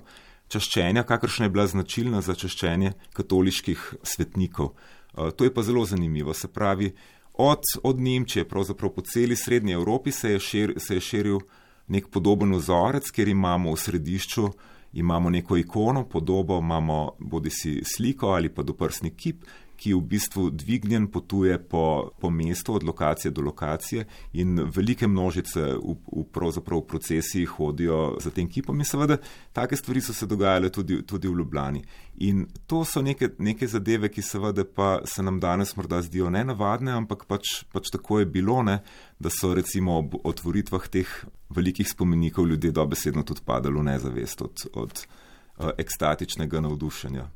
čaščenja, 0.50 1.06
kakršna 1.06 1.46
je 1.46 1.54
bila 1.54 1.66
značilna 1.70 2.20
za 2.26 2.34
čaščenje 2.34 2.92
katoliških 3.16 3.86
svetnikov. 4.02 4.74
Eh, 4.74 5.30
to 5.30 5.46
je 5.46 5.54
pa 5.54 5.62
zelo 5.62 5.84
zanimivo. 5.86 6.34
Se 6.34 6.48
pravi, 6.48 6.92
od, 7.34 7.62
od 7.82 8.00
Nemčije, 8.00 8.48
pravzaprav 8.48 8.90
po 8.92 9.02
celi 9.06 9.36
srednji 9.36 9.72
Evropi 9.78 10.12
se 10.12 10.34
je, 10.34 10.40
šir, 10.40 10.74
se 10.76 10.98
je 10.98 11.00
širil 11.00 11.40
nek 11.88 12.10
podoben 12.10 12.52
vzorec, 12.54 13.10
kjer 13.10 13.28
imamo 13.28 13.72
v 13.72 13.80
središču 13.80 14.50
imamo 14.92 15.30
neko 15.30 15.56
ikono, 15.56 16.04
podobo, 16.08 16.58
imamo 16.58 17.12
bodi 17.18 17.50
si 17.50 17.82
sliko 17.84 18.26
ali 18.26 18.48
pa 18.48 18.62
doprsni 18.62 19.10
kip, 19.10 19.44
ki 19.80 19.94
v 19.96 20.00
bistvu 20.12 20.50
dvignjen 20.50 21.06
potuje 21.08 21.56
po, 21.58 22.10
po 22.20 22.30
mestu 22.30 22.74
od 22.74 22.84
lokacije 22.84 23.30
do 23.32 23.42
lokacije 23.42 24.04
in 24.32 24.60
velike 24.76 25.08
množice 25.08 25.60
v, 25.60 25.96
v, 26.12 26.24
v 26.66 26.80
procesiji 26.88 27.46
hodijo 27.46 28.16
za 28.20 28.30
tem 28.30 28.48
kipom 28.48 28.78
in 28.78 28.84
seveda 28.84 29.16
take 29.52 29.76
stvari 29.76 30.00
so 30.00 30.12
se 30.12 30.26
dogajale 30.26 30.70
tudi, 30.70 31.02
tudi 31.06 31.28
v 31.28 31.38
Ljubljani. 31.38 31.82
In 32.16 32.46
to 32.66 32.84
so 32.84 33.02
neke, 33.02 33.30
neke 33.38 33.66
zadeve, 33.66 34.10
ki 34.12 34.22
seveda 34.22 34.64
pa 34.64 35.00
se 35.04 35.22
nam 35.22 35.40
danes 35.40 35.76
morda 35.76 36.02
zdijo 36.02 36.30
nenavadne, 36.30 36.92
ampak 36.92 37.24
pač, 37.26 37.64
pač 37.72 37.88
tako 37.92 38.20
je 38.20 38.26
bilo, 38.26 38.60
ne, 38.62 38.82
da 39.18 39.32
so 39.32 39.54
recimo 39.56 39.96
ob 39.98 40.18
otvoritvah 40.24 40.88
teh 40.88 41.08
velikih 41.50 41.88
spomenikov 41.88 42.48
ljudje 42.48 42.70
dobesedno 42.76 43.22
tudi 43.22 43.40
padali 43.44 43.80
v 43.80 43.88
nezavest 43.88 44.42
od, 44.42 44.66
od 44.74 44.92
uh, 44.92 45.70
ekstatičnega 45.78 46.60
navdušenja. 46.60 47.30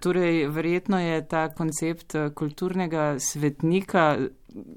Torej, 0.00 0.46
verjetno 0.48 1.00
je 1.00 1.28
ta 1.28 1.48
koncept 1.54 2.14
eh, 2.14 2.30
kulturnega 2.34 3.18
svetnika, 3.18 4.16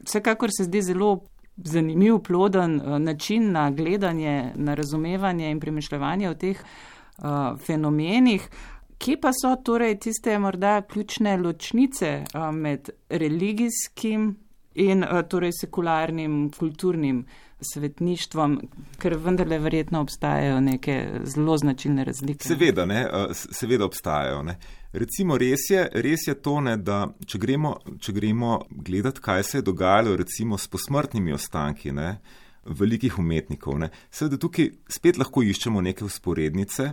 vsekakor 0.04 0.52
se 0.58 0.64
zdi 0.64 0.82
zelo 0.82 1.24
zanimiv, 1.58 2.20
ploden 2.20 2.82
eh, 2.82 3.00
način 3.00 3.52
na 3.52 3.72
gledanje, 3.72 4.52
na 4.56 4.74
razumevanje 4.74 5.52
in 5.52 5.60
premišljevanje 5.60 6.30
o 6.30 6.34
teh 6.34 6.60
uh, 6.60 7.60
fenomenih. 7.66 8.50
Kje 8.98 9.18
pa 9.22 9.32
so 9.34 9.56
torej 9.56 10.00
tiste 10.00 10.40
morda 10.40 10.82
ključne 10.82 11.38
ločnice 11.38 12.24
uh, 12.24 12.56
med 12.56 12.90
religijskim 13.10 14.36
in 14.76 15.04
uh, 15.04 15.22
torej 15.30 15.52
sekularnim 15.62 16.52
kulturnim 16.60 17.26
svetništvom, 17.64 18.60
ker 19.02 19.18
vendarle 19.18 19.60
verjetno 19.60 20.02
obstajajo 20.02 20.60
neke 20.62 20.98
zelo 21.24 21.58
značilne 21.58 22.04
razlike? 22.04 22.48
Seveda, 22.48 22.86
ne, 22.86 23.08
seveda 23.34 23.86
obstajajo. 23.86 24.44
Ne. 24.44 24.58
Recimo, 24.94 25.38
res 25.42 25.70
je, 25.70 25.88
res 26.06 26.28
je 26.28 26.36
to, 26.38 26.60
ne, 26.62 26.78
da 26.78 27.08
če 27.26 27.40
gremo, 27.42 27.76
če 28.00 28.14
gremo 28.14 28.60
gledati, 28.70 29.22
kaj 29.26 29.44
se 29.44 29.58
je 29.58 29.68
dogajalo 29.70 30.16
recimo 30.20 30.58
s 30.58 30.70
posmrtnimi 30.70 31.34
ostanki 31.34 31.92
ne, 31.92 32.20
velikih 32.66 33.18
umetnikov, 33.20 33.80
ne, 33.82 33.90
seveda 34.14 34.38
tukaj 34.40 34.70
spet 34.94 35.18
lahko 35.20 35.44
iščemo 35.44 35.82
neke 35.84 36.06
usporednice. 36.06 36.92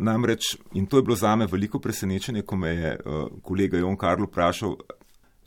Namreč, 0.00 0.54
in 0.78 0.86
to 0.86 1.00
je 1.00 1.08
bilo 1.08 1.18
zame 1.18 1.48
veliko 1.50 1.80
presenečenje, 1.82 2.46
ko 2.46 2.56
me 2.56 2.70
je 2.70 2.94
uh, 2.96 3.26
kolega 3.42 3.82
Jon 3.82 3.98
Karlo 4.00 4.30
vprašal, 4.30 4.78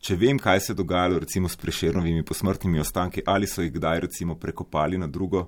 če 0.03 0.17
vem, 0.19 0.39
kaj 0.39 0.59
se 0.59 0.71
je 0.73 0.79
dogajalo 0.79 1.21
recimo 1.23 1.49
s 1.49 1.55
prešernovimi 1.59 2.25
posmrtnimi 2.27 2.81
ostanki, 2.83 3.23
ali 3.25 3.47
so 3.47 3.63
jih 3.63 3.71
kdaj 3.71 4.03
recimo 4.07 4.35
prekopali 4.35 4.97
na 4.97 5.07
drugo 5.07 5.47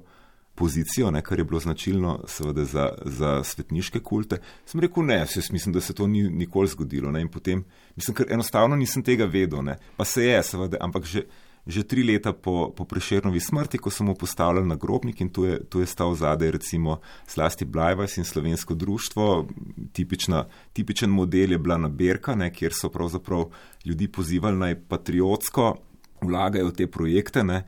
pozicijo, 0.56 1.10
ne, 1.12 1.22
kar 1.22 1.40
je 1.40 1.46
bilo 1.46 1.60
značilno 1.60 2.14
seveda 2.32 2.64
za, 2.66 2.86
za 3.04 3.32
svetniške 3.44 4.00
kulte. 4.00 4.40
Sem 4.66 4.80
rekel, 4.80 5.04
ne, 5.04 5.18
jaz 5.26 5.52
mislim, 5.52 5.74
da 5.76 5.82
se 5.82 5.94
to 5.94 6.08
ni 6.08 6.24
nikoli 6.30 6.72
zgodilo. 6.72 7.12
Ne, 7.12 7.26
in 7.26 7.32
potem, 7.32 7.66
mislim, 7.96 8.16
ker 8.16 8.32
enostavno 8.32 8.76
nisem 8.80 9.04
tega 9.04 9.28
vedel, 9.28 9.64
ne, 9.64 9.76
pa 9.98 10.08
se 10.08 10.24
je, 10.24 10.40
seveda, 10.44 10.80
ampak 10.80 11.04
že, 11.12 11.26
že 11.68 11.84
tri 11.84 12.04
leta 12.06 12.34
po, 12.34 12.70
po 12.70 12.86
preširnovi 12.86 13.40
smrti, 13.42 13.82
ko 13.82 13.90
sem 13.90 14.06
mu 14.06 14.16
postavljal 14.16 14.68
na 14.68 14.76
grobnik 14.76 15.22
in 15.22 15.30
tu 15.34 15.46
je, 15.46 15.58
tu 15.66 15.82
je 15.82 15.88
stal 15.90 16.14
zadaj 16.16 16.52
recimo 16.52 17.00
Slasti 17.28 17.66
Blajvas 17.66 18.18
in 18.18 18.26
Slovensko 18.26 18.78
društvo, 18.78 19.48
tipična, 19.94 20.46
tipičen 20.74 21.10
model 21.10 21.52
je 21.52 21.58
bila 21.58 21.78
nabirka, 21.78 22.36
ne, 22.36 22.52
kjer 22.54 22.74
so 22.74 22.90
pravzaprav 22.90 23.50
ljudi 23.86 24.08
pozivali 24.08 24.58
naj 24.58 24.80
patriotsko 24.88 25.76
vlagajo 26.22 26.70
v 26.70 26.78
te 26.78 26.88
projekte. 26.88 27.44
Ne, 27.44 27.66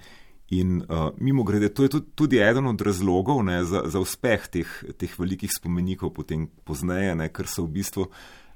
In 0.49 0.77
uh, 0.79 1.09
mimo 1.19 1.43
grede, 1.43 1.67
to 1.69 1.83
je 1.83 1.89
tudi, 1.89 2.05
tudi 2.15 2.37
eden 2.39 2.67
od 2.67 2.81
razlogov 2.81 3.41
ne, 3.43 3.65
za, 3.67 3.81
za 3.85 3.99
uspeh 3.99 4.45
teh, 4.47 4.69
teh 4.95 5.11
velikih 5.19 5.51
spomenikov, 5.51 6.13
potem 6.15 6.45
pozneje, 6.63 7.17
ne, 7.19 7.27
ker 7.27 7.49
so 7.51 7.65
v 7.65 7.73
bistvu 7.81 8.05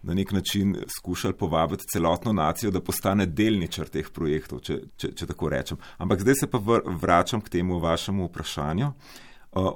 na 0.04 0.14
nek 0.14 0.32
način 0.32 0.76
skušali 0.98 1.34
povabiti 1.38 1.84
celotno 1.94 2.34
nacijo, 2.34 2.72
da 2.72 2.82
postane 2.82 3.26
delničar 3.26 3.90
teh 3.90 4.10
projektov, 4.14 4.60
če, 4.66 4.80
če, 4.98 5.12
če 5.16 5.28
tako 5.30 5.50
rečem. 5.50 5.78
Ampak 5.98 6.22
zdaj 6.22 6.40
se 6.40 6.50
pa 6.50 6.58
vr, 6.58 6.82
vračam 7.02 7.42
k 7.42 7.50
temu 7.50 7.80
vašemu 7.80 8.26
vprašanju 8.26 8.88
uh, 8.88 8.96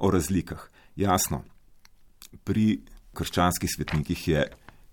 o 0.00 0.10
razlikah. 0.10 0.68
Jasno, 0.96 1.42
pri 2.44 2.80
krščanskih 3.14 3.70
svetnikih 3.76 4.28
je 4.28 4.44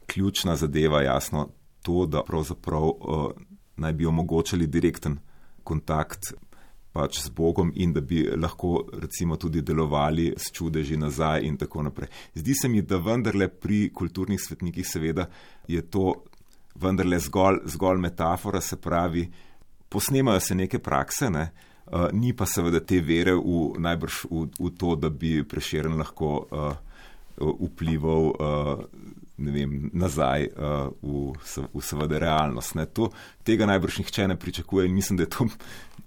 ključna 0.05 0.55
zadeva 0.55 1.01
jasno 1.01 1.49
to, 1.81 2.05
da 2.05 2.23
pravzaprav 2.23 2.83
uh, 2.83 3.31
naj 3.75 3.93
bi 3.93 4.05
omogočali 4.05 4.67
direkten 4.67 5.17
kontakt 5.63 6.33
pač 6.93 7.19
z 7.23 7.29
Bogom 7.33 7.71
in 7.75 7.93
da 7.93 8.01
bi 8.01 8.21
lahko 8.37 8.85
recimo 9.01 9.37
tudi 9.37 9.61
delovali 9.61 10.33
s 10.37 10.51
čudeži 10.53 10.97
nazaj 10.97 11.41
in 11.47 11.57
tako 11.57 11.83
naprej. 11.83 12.09
Zdi 12.35 12.53
se 12.53 12.69
mi, 12.69 12.81
da 12.81 13.01
vendarle 13.01 13.47
pri 13.47 13.89
kulturnih 13.93 14.41
svetnikih 14.41 14.87
seveda 14.87 15.25
je 15.67 15.81
to 15.81 16.13
vendarle 16.75 17.19
zgolj, 17.19 17.63
zgolj 17.65 17.99
metafora, 18.01 18.61
se 18.61 18.77
pravi, 18.81 19.27
posnemajo 19.89 20.39
se 20.39 20.55
neke 20.55 20.79
prakse, 20.79 21.29
ne? 21.29 21.51
Uh, 21.83 22.07
ni 22.13 22.31
pa 22.33 22.45
seveda 22.45 22.79
te 22.79 23.01
vere 23.03 23.33
v, 23.35 23.73
najbrž 23.83 24.23
v, 24.31 24.45
v 24.59 24.69
to, 24.79 24.95
da 24.95 25.09
bi 25.09 25.41
preširen 25.43 25.97
lahko 25.99 26.29
uh, 26.47 26.77
vplival 27.59 28.29
uh, 28.31 28.85
vem, 29.37 29.89
nazaj 29.93 30.47
uh, 30.47 30.91
v, 31.01 31.33
v 31.73 31.81
seveda 31.81 32.19
realnost. 32.21 32.77
To, 32.93 33.09
tega 33.43 33.65
najbrž 33.65 33.99
nihče 34.03 34.27
ne 34.27 34.37
pričakuje 34.39 34.87
in 34.87 34.93
mislim, 34.93 35.17
da 35.17 35.23
je, 35.23 35.29
to, 35.29 35.47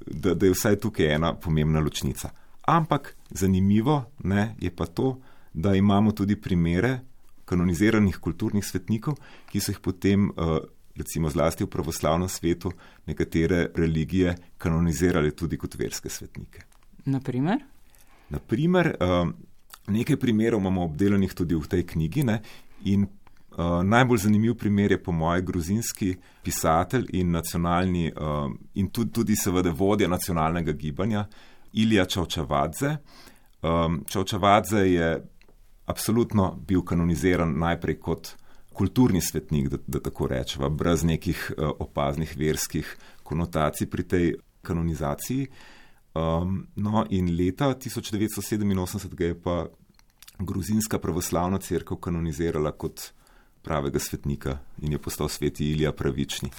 da, 0.06 0.34
da 0.34 0.46
je 0.46 0.54
vsaj 0.54 0.78
tukaj 0.80 1.14
ena 1.14 1.34
pomembna 1.34 1.80
ločnica. 1.80 2.30
Ampak 2.66 3.14
zanimivo 3.30 4.04
ne, 4.24 4.54
je 4.60 4.70
pa 4.70 4.86
to, 4.86 5.18
da 5.52 5.74
imamo 5.74 6.12
tudi 6.12 6.36
primere 6.36 6.98
kanoniziranih 7.44 8.18
kulturnih 8.18 8.64
svetnikov, 8.66 9.18
ki 9.50 9.60
so 9.62 9.72
jih 9.72 9.80
potem, 9.82 10.30
uh, 10.30 10.58
recimo 10.96 11.30
zlasti 11.30 11.64
v 11.64 11.70
pravoslavnem 11.70 12.28
svetu, 12.28 12.72
nekatere 13.06 13.68
religije 13.74 14.34
kanonizirali 14.58 15.34
tudi 15.36 15.58
kot 15.58 15.76
verske 15.78 16.10
svetnike. 16.10 16.64
Naprimer? 17.06 17.62
Naprimer, 18.30 18.96
uh, 18.98 19.30
nekaj 19.86 20.16
primerov 20.18 20.60
imamo 20.60 20.84
obdelanih 20.84 21.34
tudi 21.34 21.54
v 21.54 21.68
tej 21.70 21.86
knjigi 21.86 22.24
ne, 22.26 22.40
in 22.84 23.06
Uh, 23.56 23.80
najbolj 23.82 24.18
zanimiv 24.18 24.54
primer 24.54 24.92
je 24.92 25.02
po 25.02 25.12
mojem 25.12 25.44
gruzinski 25.44 26.16
pisatelj 26.44 27.06
in 27.12 27.30
nacionalni 27.30 28.12
uh, 28.12 28.50
in 28.74 28.90
tudi, 28.90 29.12
tudi 29.12 29.36
seveda 29.36 29.70
vodja 29.72 30.08
nacionalnega 30.08 30.72
gibanja 30.72 31.24
Ilija 31.72 32.04
Čovčavadze. 32.04 32.96
Um, 33.62 34.02
Čovčavadze 34.08 34.82
je 34.92 35.24
absolutno 35.86 36.58
bil 36.66 36.82
kanoniziran 36.82 37.58
najprej 37.58 37.98
kot 38.00 38.34
kulturni 38.72 39.20
svetnik, 39.20 39.68
da, 39.68 39.78
da 39.86 40.00
tako 40.00 40.26
rečemo, 40.26 40.68
brez 40.68 41.04
nekih 41.04 41.52
uh, 41.56 41.70
opaznih 41.78 42.36
verskih 42.36 42.96
konotacij 43.22 43.88
pri 43.90 44.02
tej 44.02 44.34
kanonizaciji. 44.62 45.48
Um, 46.14 46.66
no, 46.76 47.06
in 47.10 47.32
leta 47.36 47.72
1987 47.74 49.14
ga 49.14 49.24
je 49.24 49.40
pa 49.40 49.66
gruzinska 50.38 50.98
pravoslavna 50.98 51.58
crkva 51.58 51.96
kanonizirala 52.00 52.72
kot 52.72 53.12
pravega 53.62 53.98
svetnika 53.98 54.58
in 54.82 54.92
je 54.92 54.98
postal 54.98 55.28
sveti 55.28 55.70
Ilija 55.70 55.92
pravični. 55.92 56.50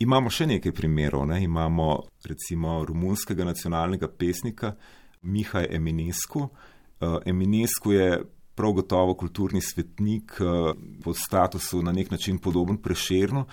Imamo 0.00 0.30
še 0.32 0.46
nekaj 0.46 0.72
primerov. 0.72 1.26
Ne? 1.28 1.42
Imamo 1.44 1.90
recimo 2.24 2.80
romunskega 2.88 3.44
nacionalnega 3.44 4.08
pesnika 4.08 4.74
Mihaj 5.22 5.68
Eminescu. 5.76 6.46
Uh, 6.48 7.18
Eminescu 7.24 7.92
je 7.92 8.22
prav 8.54 8.72
gotovo 8.72 9.14
kulturni 9.14 9.60
svetnik 9.60 10.40
uh, 10.40 10.72
po 11.04 11.14
statusu 11.14 11.82
na 11.82 11.92
nek 11.92 12.10
način 12.10 12.38
podoben 12.38 12.80
prešerno. 12.80 13.44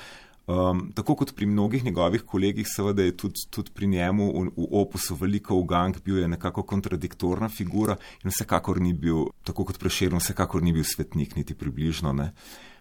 Um, 0.48 0.92
tako 0.96 1.16
kot 1.16 1.34
pri 1.36 1.46
mnogih 1.46 1.84
njegovih 1.84 2.22
kolegih, 2.24 2.68
seveda 2.72 3.04
je 3.04 3.18
tudi, 3.18 3.42
tudi 3.52 3.72
pri 3.76 3.88
njemu 3.88 4.28
v, 4.32 4.44
v 4.56 4.68
opusu 4.80 5.16
veliko 5.20 5.56
ugank, 5.60 5.98
bil 6.06 6.22
je 6.22 6.28
nekako 6.28 6.64
kontradiktorna 6.64 7.50
figura 7.50 7.98
in 8.24 8.32
vsekakor 8.32 8.80
ni 8.82 8.94
bil, 8.94 9.26
tako 9.44 9.66
kot 9.68 9.80
prešerno, 9.80 10.22
vsekakor 10.24 10.64
ni 10.64 10.72
bil 10.72 10.86
svetnik, 10.88 11.36
niti 11.36 11.56
približno. 11.56 12.14
Ne. 12.14 12.32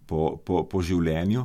Po, 0.07 0.37
po, 0.39 0.61
po 0.63 0.81
življenju. 0.81 1.43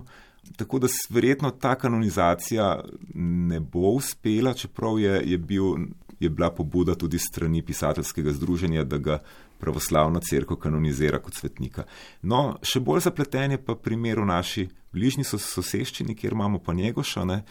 Tako 0.57 0.79
da 0.79 0.91
verjetno 1.11 1.51
ta 1.51 1.75
kanonizacija 1.75 2.69
ne 3.15 3.59
bo 3.61 3.97
uspela, 3.97 4.55
čeprav 4.55 5.01
je, 5.03 5.17
je, 5.27 5.39
bil, 5.39 5.89
je 6.21 6.31
bila 6.31 6.53
pobuda 6.55 6.95
tudi 6.95 7.19
strani 7.19 7.65
pisateljskega 7.67 8.33
združenja, 8.39 8.85
da 8.85 8.99
ga 8.99 9.19
pravoslavna 9.59 10.21
crkva 10.23 10.57
kanonizira 10.57 11.19
kot 11.19 11.35
svetnika. 11.35 11.83
No, 12.23 12.61
še 12.63 12.79
bolj 12.79 13.09
zapleten 13.09 13.57
je 13.57 13.61
pa 13.65 13.75
primer 13.75 14.23
v 14.23 14.29
naši 14.31 14.69
bližnji 14.93 15.25
soseščini, 15.25 16.17
kjer 16.17 16.33
imamo 16.33 16.59
pa 16.59 16.75
Njegoša. 16.75 17.25
Ne? 17.25 17.43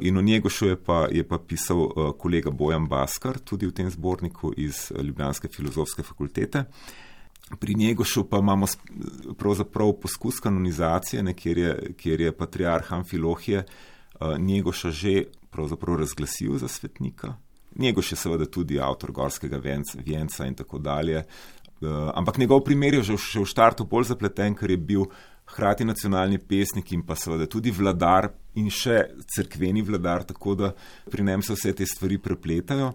In 0.00 0.18
o 0.18 0.22
Njegošu 0.22 0.66
je 0.66 0.76
pa, 0.76 1.06
je 1.12 1.24
pa 1.28 1.38
pisal 1.38 1.88
kolega 2.18 2.50
Bojan 2.50 2.88
Baskar, 2.88 3.38
tudi 3.38 3.66
v 3.66 3.72
tem 3.72 3.90
zborniku 3.90 4.52
iz 4.56 4.90
Ljubljanske 4.92 5.48
filozofske 5.48 6.02
fakultete. 6.02 6.64
Pri 7.58 7.74
Njegošu 7.74 8.24
pa 8.30 8.38
imamo 8.38 8.66
pravzaprav 9.38 9.92
poskus 10.02 10.40
kanonizacije, 10.40 11.22
ne, 11.22 11.34
kjer, 11.34 11.58
je, 11.58 11.94
kjer 11.98 12.20
je 12.20 12.32
patriarh 12.36 12.92
Amfilohije 12.92 13.64
Njegoša 14.38 14.90
že 14.90 15.24
razglasil 15.98 16.58
za 16.58 16.68
svetnika. 16.68 17.34
Njegoš 17.76 18.12
je 18.12 18.16
seveda 18.16 18.44
tudi 18.44 18.80
avtor 18.80 19.12
Gorskega 19.12 19.60
venca 20.06 20.46
in 20.46 20.54
tako 20.54 20.78
dalje. 20.78 21.24
Ampak 22.14 22.38
njegov 22.38 22.60
primer 22.60 22.94
je 22.94 23.02
že, 23.02 23.16
že 23.16 23.40
v 23.40 23.48
štartu 23.48 23.84
bolj 23.84 24.04
zapleten, 24.04 24.54
ker 24.54 24.70
je 24.70 24.76
bil 24.76 25.04
hkrati 25.50 25.84
nacionalni 25.84 26.38
pesnik 26.38 26.92
in 26.92 27.02
pa 27.06 27.16
seveda 27.18 27.46
tudi 27.50 27.72
vladar 27.74 28.30
in 28.58 28.70
še 28.70 29.02
crkveni 29.34 29.82
vladar, 29.86 30.24
tako 30.26 30.54
da 30.54 30.72
pri 31.10 31.24
njem 31.26 31.42
se 31.42 31.56
vse 31.56 31.74
te 31.76 31.86
stvari 31.86 32.18
prepletajo. 32.18 32.92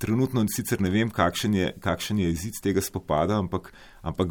Trenutno 0.00 0.40
sicer 0.48 0.80
ne 0.80 0.88
vem, 0.88 1.10
kakšen 1.12 1.54
je, 1.54 1.66
kakšen 1.84 2.22
je 2.22 2.30
izid 2.32 2.56
tega 2.64 2.80
spopada, 2.80 3.36
ampak, 3.36 3.68
ampak 4.00 4.30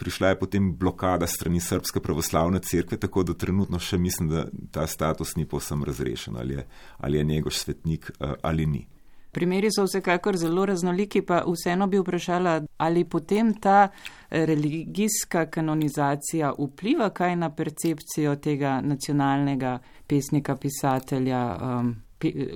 prišla 0.00 0.30
je 0.32 0.38
potem 0.40 0.70
blokada 0.80 1.28
strani 1.28 1.60
Srpske 1.60 2.00
pravoslavne 2.00 2.62
cerkve, 2.64 2.96
tako 2.96 3.26
da 3.28 3.36
trenutno 3.36 3.78
še 3.78 3.98
mislim, 4.00 4.30
da 4.32 4.46
ta 4.72 4.86
status 4.88 5.36
ni 5.36 5.44
povsem 5.44 5.84
razrešen, 5.84 6.40
ali 6.40 6.56
je, 6.56 6.64
ali 7.04 7.20
je 7.20 7.28
njegov 7.34 7.52
svetnik 7.52 8.08
eh, 8.16 8.32
ali 8.40 8.66
ni. 8.66 8.86
Primeri 9.32 9.68
so 9.70 9.84
vsekakor 9.86 10.36
zelo 10.36 10.64
raznoliki, 10.66 11.22
pa 11.22 11.44
vseeno 11.46 11.86
bi 11.86 11.98
vprašala, 11.98 12.60
ali 12.76 13.04
potem 13.04 13.54
ta 13.54 13.88
religijska 14.30 15.46
kanonizacija 15.50 16.52
vpliva 16.58 17.10
kaj 17.10 17.36
na 17.36 17.50
percepcijo 17.54 18.36
tega 18.36 18.80
nacionalnega 18.80 19.78
pesnika, 20.06 20.56
pisatelja, 20.56 21.42
um, 21.62 21.94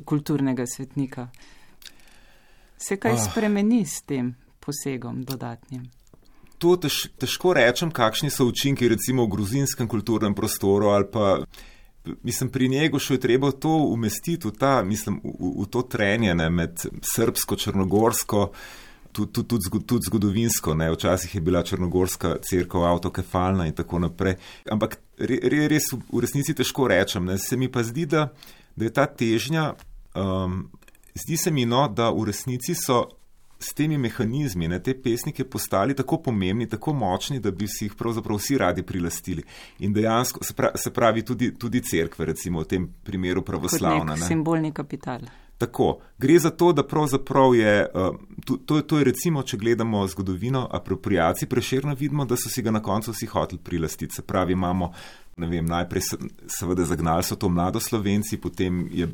kulturnega 0.05 0.67
svetnika. 0.67 1.29
Se 2.77 2.97
kaj 2.97 3.13
ah. 3.13 3.27
spremeni 3.31 3.85
s 3.87 4.03
tem 4.03 4.35
posegom 4.61 5.23
dodatnim? 5.23 5.87
To 6.59 6.77
tež, 6.81 7.09
težko 7.21 7.55
rečem, 7.55 7.91
kakšni 7.93 8.31
so 8.31 8.47
učinki 8.49 8.89
recimo 8.89 9.25
v 9.25 9.35
gruzinskem 9.37 9.89
kulturnem 9.89 10.35
prostoru 10.35 10.91
ali 10.97 11.07
pa. 11.13 11.39
Mislim, 12.23 12.51
pri 12.53 12.69
njegu 12.69 12.99
še 13.01 13.17
je 13.17 13.21
treba 13.21 13.51
to 13.51 13.73
umestiti 13.88 14.49
v, 14.49 14.53
ta, 14.59 14.83
mislim, 14.85 15.21
v, 15.25 15.53
v 15.62 15.69
to 15.73 15.85
trenje 15.88 16.35
ne, 16.37 16.51
med 16.53 16.85
srpsko, 17.14 17.57
črnogorsko, 17.57 18.51
tudi, 19.12 19.33
tudi, 19.33 19.49
tudi, 19.71 19.85
tudi 19.88 20.11
zgodovinsko. 20.11 20.75
Ne. 20.77 20.90
Včasih 20.93 21.35
je 21.35 21.43
bila 21.45 21.64
črnogorska 21.64 22.37
crkva 22.45 22.93
avtokefalna 22.93 23.67
in 23.71 23.77
tako 23.79 24.03
naprej. 24.05 24.37
Ampak 24.71 24.99
re, 25.19 25.40
re, 25.40 25.64
res 25.73 25.93
v, 25.95 26.03
v 26.12 26.25
resnici 26.27 26.57
težko 26.57 26.90
rečem. 26.93 27.25
Ne. 27.31 27.38
Se 27.40 27.57
mi 27.57 27.73
pa 27.73 27.87
zdi, 27.87 28.05
da, 28.11 28.29
da 28.77 28.88
je 28.88 28.93
ta 28.93 29.09
težnja 29.09 29.73
um, 30.12 30.67
Zdi 31.14 31.37
se 31.37 31.51
mi, 31.51 31.67
no, 31.67 31.87
da 31.88 32.11
v 32.11 32.25
resnici 32.27 32.75
so 32.75 33.05
s 33.64 33.74
temi 33.74 33.98
mehanizmi 33.98 34.68
ne, 34.68 34.81
te 34.83 34.94
pesnike 34.94 35.44
postali 35.44 35.96
tako 35.96 36.18
pomembni, 36.22 36.68
tako 36.68 36.92
močni, 36.92 37.40
da 37.40 37.50
bi 37.50 37.68
si 37.68 37.88
jih 37.88 37.94
pravzaprav 37.98 38.38
vsi 38.38 38.59
radi 38.59 38.83
prilastili. 38.83 39.44
In 39.79 39.92
dejansko 39.92 40.44
se 40.77 40.92
pravi 40.92 41.24
tudi, 41.24 41.55
tudi 41.59 41.83
cerkve, 41.83 42.29
recimo 42.33 42.61
v 42.61 42.68
tem 42.68 42.90
primeru 43.05 43.42
pravoslavna. 43.42 44.16
Simbolni 44.16 44.72
kapital. 44.72 45.24
Tako, 45.59 45.98
gre 46.18 46.38
za 46.38 46.50
to, 46.50 46.72
da 46.72 46.83
pravzaprav 46.83 47.55
je, 47.55 47.87
to, 48.44 48.57
to, 48.66 48.81
to 48.81 48.98
je 48.98 49.05
recimo, 49.05 49.42
če 49.42 49.57
gledamo 49.57 50.03
zgodovino 50.07 50.66
apropriacij 50.70 51.48
preširno, 51.48 51.94
vidimo, 51.94 52.24
da 52.24 52.37
so 52.37 52.50
si 52.50 52.62
ga 52.62 52.74
na 52.74 52.83
koncu 52.83 53.14
vsi 53.14 53.27
hoteli 53.31 53.62
prilastiti. 53.62 54.14
Se 54.14 54.22
pravi, 54.22 54.53
imamo, 54.53 54.92
ne 55.37 55.46
vem, 55.46 55.66
najprej 55.66 56.03
seveda 56.50 56.85
zagnali 56.85 57.22
so 57.22 57.38
to 57.38 57.48
mlado 57.48 57.81
slovenci, 57.81 58.40
potem 58.42 58.88
je, 58.92 59.09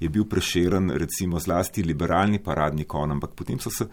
je 0.00 0.08
bil 0.08 0.24
preširen 0.24 0.90
recimo 0.90 1.38
zlasti 1.38 1.82
liberalni 1.82 2.42
paradni 2.42 2.84
kon, 2.84 3.10
ampak 3.10 3.34
potem 3.34 3.58
so 3.58 3.70
se, 3.70 3.86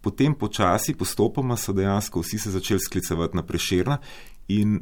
potem 0.00 0.34
počasi, 0.34 0.94
postopoma 0.94 1.56
so 1.56 1.72
dejansko 1.72 2.20
vsi 2.20 2.38
se 2.38 2.50
začeli 2.50 2.80
sklicevati 2.80 3.36
na 3.36 3.42
preširna 3.42 3.98
in 4.48 4.80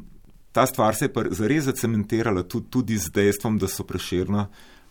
ta 0.52 0.66
stvar 0.66 0.94
se 0.94 1.04
je 1.04 1.12
pa 1.12 1.24
zares 1.30 1.64
zacementirala 1.64 2.42
tudi, 2.42 2.66
tudi 2.70 2.98
z 2.98 3.10
dejstvom, 3.14 3.58
da 3.58 3.68
so 3.68 3.84
preširna 3.84 4.48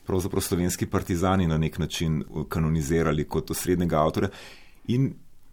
pravzaprav 0.07 0.41
slovenski 0.41 0.85
partizani 0.85 1.47
na 1.47 1.57
nek 1.57 1.79
način 1.79 2.23
kanonizirali 2.49 3.27
kot 3.27 3.51
osrednjega 3.51 3.99
avtorja. 4.01 4.29
In 4.87 5.11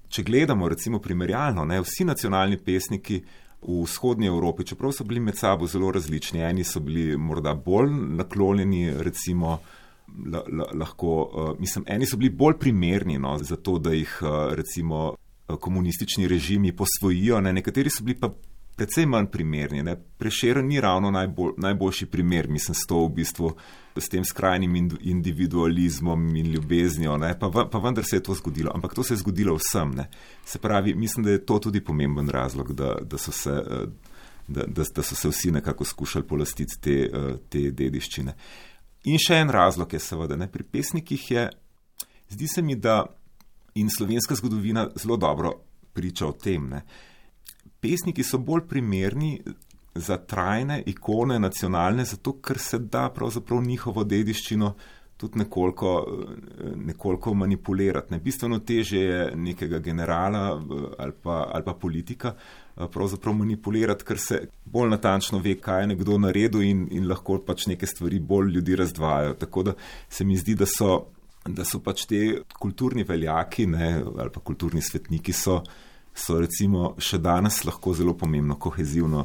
če 0.08 0.22
gledamo 0.22 0.68
recimo 0.68 1.00
primerjalno, 1.02 1.64
ne, 1.64 1.80
vsi 1.82 2.06
nacionalni 2.08 2.56
pesniki 2.56 3.18
v 3.66 3.82
vzhodnji 3.82 4.30
Evropi, 4.30 4.64
čeprav 4.64 4.92
so 4.92 5.04
bili 5.04 5.20
med 5.20 5.36
sabo 5.36 5.66
zelo 5.66 5.90
različni, 5.92 6.40
eni 6.40 6.64
so 6.64 6.80
bili 6.80 7.16
morda 7.16 7.54
bolj 7.54 7.90
naklonjeni, 8.16 8.94
recimo, 9.04 9.58
lahko, 10.74 11.14
uh, 11.22 11.60
mislim, 11.60 11.84
eni 11.88 12.06
so 12.06 12.16
bili 12.16 12.30
bolj 12.30 12.58
primerni 12.58 13.18
no, 13.18 13.38
za 13.38 13.56
to, 13.56 13.78
da 13.78 13.92
jih 13.92 14.18
uh, 14.22 14.54
recimo 14.54 15.14
komunistični 15.60 16.28
režimi 16.28 16.72
posvojijo, 16.76 17.40
ne, 17.40 17.52
nekateri 17.52 17.90
so 17.90 18.04
bili 18.04 18.20
pa 18.20 18.30
precej 18.76 19.06
manj 19.06 19.26
primerni. 19.32 19.96
Prešer 20.18 20.64
ni 20.64 20.80
ravno 20.80 21.10
najbolj, 21.10 21.52
najboljši 21.56 22.06
primer, 22.06 22.48
mislim, 22.48 22.74
s 22.74 22.86
to 22.88 23.06
v 23.06 23.08
bistvu, 23.08 23.52
s 23.96 24.08
tem 24.12 24.24
skrajnim 24.24 24.76
individualizmom 25.00 26.36
in 26.36 26.46
ljubeznijo, 26.52 27.18
pa, 27.40 27.68
pa 27.72 27.78
vendar 27.78 28.04
se 28.04 28.16
je 28.16 28.22
to 28.22 28.34
zgodilo. 28.34 28.70
Ampak 28.74 28.94
to 28.94 29.02
se 29.02 29.14
je 29.14 29.18
zgodilo 29.18 29.56
vsem. 29.56 29.94
Ne. 29.96 30.10
Se 30.44 30.58
pravi, 30.58 30.94
mislim, 30.94 31.24
da 31.24 31.30
je 31.30 31.46
to 31.46 31.58
tudi 31.58 31.80
pomemben 31.80 32.28
razlog, 32.28 32.72
da, 32.72 32.94
da, 33.00 33.18
so, 33.18 33.32
se, 33.32 33.62
da, 34.48 34.66
da, 34.66 34.84
da 34.94 35.02
so 35.02 35.14
se 35.14 35.28
vsi 35.28 35.50
nekako 35.50 35.84
skušali 35.84 36.26
polastiti 36.26 36.80
te, 36.80 37.10
te 37.48 37.70
dediščine. 37.70 38.34
In 39.06 39.20
še 39.22 39.38
en 39.44 39.52
razlog 39.54 39.92
je 39.92 40.00
seveda, 40.02 40.36
ne, 40.36 40.48
pri 40.50 40.64
pesnikih 40.66 41.30
je, 41.30 41.44
zdi 42.34 42.48
se 42.50 42.62
mi, 42.62 42.74
da 42.74 43.04
in 43.76 43.90
slovenska 43.92 44.34
zgodovina 44.34 44.88
zelo 44.96 45.16
dobro 45.16 45.52
priča 45.92 46.26
o 46.26 46.32
tem. 46.32 46.68
Ne, 46.72 46.82
pesniki 47.80 48.24
so 48.24 48.40
bolj 48.42 48.66
primerni 48.68 49.36
za 49.94 50.16
trajne 50.16 50.82
ikone 50.86 51.38
nacionalne, 51.38 52.04
zato 52.04 52.36
ker 52.42 52.58
se 52.58 52.78
da 52.78 53.08
pravzaprav 53.14 53.62
njihovo 53.62 54.04
dediščino 54.04 54.74
tudi 55.16 55.38
nekoliko, 55.38 55.92
nekoliko 56.76 57.34
manipulirati. 57.34 58.14
Ne. 58.14 58.20
Bistveno 58.20 58.58
teže 58.58 59.00
je 59.00 59.32
nekega 59.36 59.78
generala 59.78 60.62
ali 60.98 61.12
pa, 61.22 61.50
ali 61.54 61.64
pa 61.64 61.74
politika 61.74 62.34
pravzaprav 62.92 63.34
manipulirati, 63.34 64.04
ker 64.04 64.18
se 64.20 64.40
bolj 64.64 64.90
natančno 64.90 65.38
ve, 65.38 65.54
kaj 65.60 65.82
je 65.82 65.86
nekdo 65.94 66.18
naredil 66.18 66.62
in, 66.62 66.86
in 66.90 67.08
lahko 67.08 67.38
pač 67.46 67.66
neke 67.66 67.86
stvari 67.86 68.20
bolj 68.20 68.52
ljudi 68.52 68.76
razdvajajo. 68.76 69.34
Tako 69.34 69.62
da 69.62 69.74
se 70.08 70.24
mi 70.24 70.36
zdi, 70.36 70.54
da 70.54 70.68
so, 70.68 71.06
da 71.48 71.64
so 71.64 71.80
pač 71.80 72.04
te 72.06 72.22
kulturni 72.58 73.04
veljaki 73.08 73.66
ne, 73.66 73.90
ali 74.18 74.30
pa 74.30 74.40
kulturni 74.40 74.82
svetniki 74.82 75.32
so 75.32 75.62
so 76.16 76.38
recimo 76.40 76.94
še 76.98 77.20
danes 77.20 77.62
lahko 77.68 77.92
zelo 77.94 78.16
pomembno 78.16 78.56
kohezivno 78.56 79.22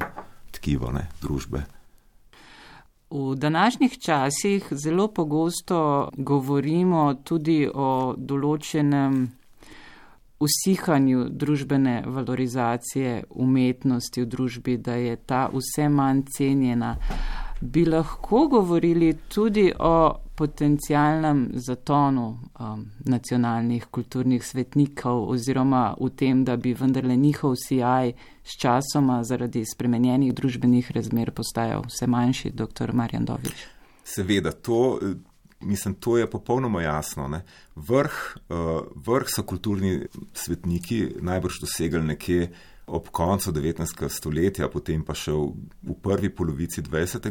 tkivo 0.52 0.92
ne, 0.92 1.06
družbe. 1.22 1.64
V 3.12 3.34
današnjih 3.36 3.98
časih 3.98 4.68
zelo 4.70 5.08
pogosto 5.08 6.08
govorimo 6.16 7.14
tudi 7.14 7.68
o 7.74 8.14
določenem 8.16 9.26
usihanju 10.40 11.26
družbene 11.28 12.02
valorizacije 12.06 13.24
umetnosti 13.30 14.24
v 14.24 14.26
družbi, 14.26 14.78
da 14.78 14.96
je 14.96 15.16
ta 15.16 15.42
vse 15.52 15.90
manj 15.92 16.24
cenjena. 16.36 16.96
Bi 17.62 17.84
lahko 17.86 18.48
govorili 18.50 19.12
tudi 19.28 19.72
o 19.78 20.14
potencijalnem 20.34 21.50
zatonu 21.54 22.38
um, 22.60 22.86
nacionalnih 23.04 23.84
kulturnih 23.90 24.42
svetnikov 24.46 25.28
oziroma 25.30 25.94
v 26.00 26.08
tem, 26.10 26.44
da 26.44 26.56
bi 26.56 26.74
vendarle 26.74 27.16
njihov 27.16 27.54
sijaj 27.56 28.12
s 28.44 28.56
časoma 28.58 29.20
zaradi 29.24 29.62
spremenjenih 29.64 30.34
družbenih 30.34 30.90
razmer 30.90 31.30
postajal 31.30 31.84
vse 31.86 32.06
manjši, 32.06 32.50
dr. 32.50 32.92
Marjan 32.92 33.24
Dovič. 33.24 33.66
Seveda, 34.04 34.52
to, 34.52 34.98
mislim, 35.60 35.94
to 35.94 36.18
je 36.18 36.30
popolnoma 36.30 36.82
jasno. 36.82 37.40
Vrh, 37.76 38.18
uh, 38.48 38.82
vrh 39.06 39.30
so 39.30 39.42
kulturni 39.42 40.00
svetniki 40.34 41.06
najbrž 41.20 41.60
dosegali 41.60 42.06
nekje 42.06 42.50
ob 42.86 43.08
koncu 43.08 43.52
19. 43.52 44.08
stoletja, 44.08 44.68
potem 44.68 45.04
pa 45.06 45.14
še 45.14 45.32
v, 45.32 45.52
v 45.86 45.96
prvi 46.02 46.32
polovici 46.34 46.82
20. 46.82 47.28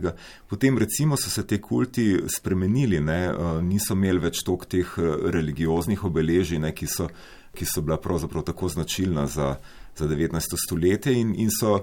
Potem 0.47 0.77
recimo 0.79 1.17
so 1.19 1.29
se 1.29 1.43
te 1.47 1.59
kulti 1.59 2.15
spremenili, 2.31 3.01
ne? 3.03 3.19
Eh, 3.27 3.59
niso 3.65 3.97
imeli 3.97 4.23
več 4.23 4.45
tok 4.47 4.65
teh 4.71 4.95
eh, 4.97 5.11
religioznih 5.35 6.05
obeležij, 6.07 6.61
ne? 6.63 6.71
ki, 6.73 6.87
so, 6.87 7.09
ki 7.53 7.67
so 7.67 7.83
bila 7.83 7.99
pravzaprav 8.01 8.47
tako 8.47 8.71
značilna 8.71 9.27
za, 9.27 9.57
za 9.97 10.07
19. 10.07 10.55
stoletje 10.55 11.13
in, 11.19 11.35
in 11.35 11.51
so 11.51 11.81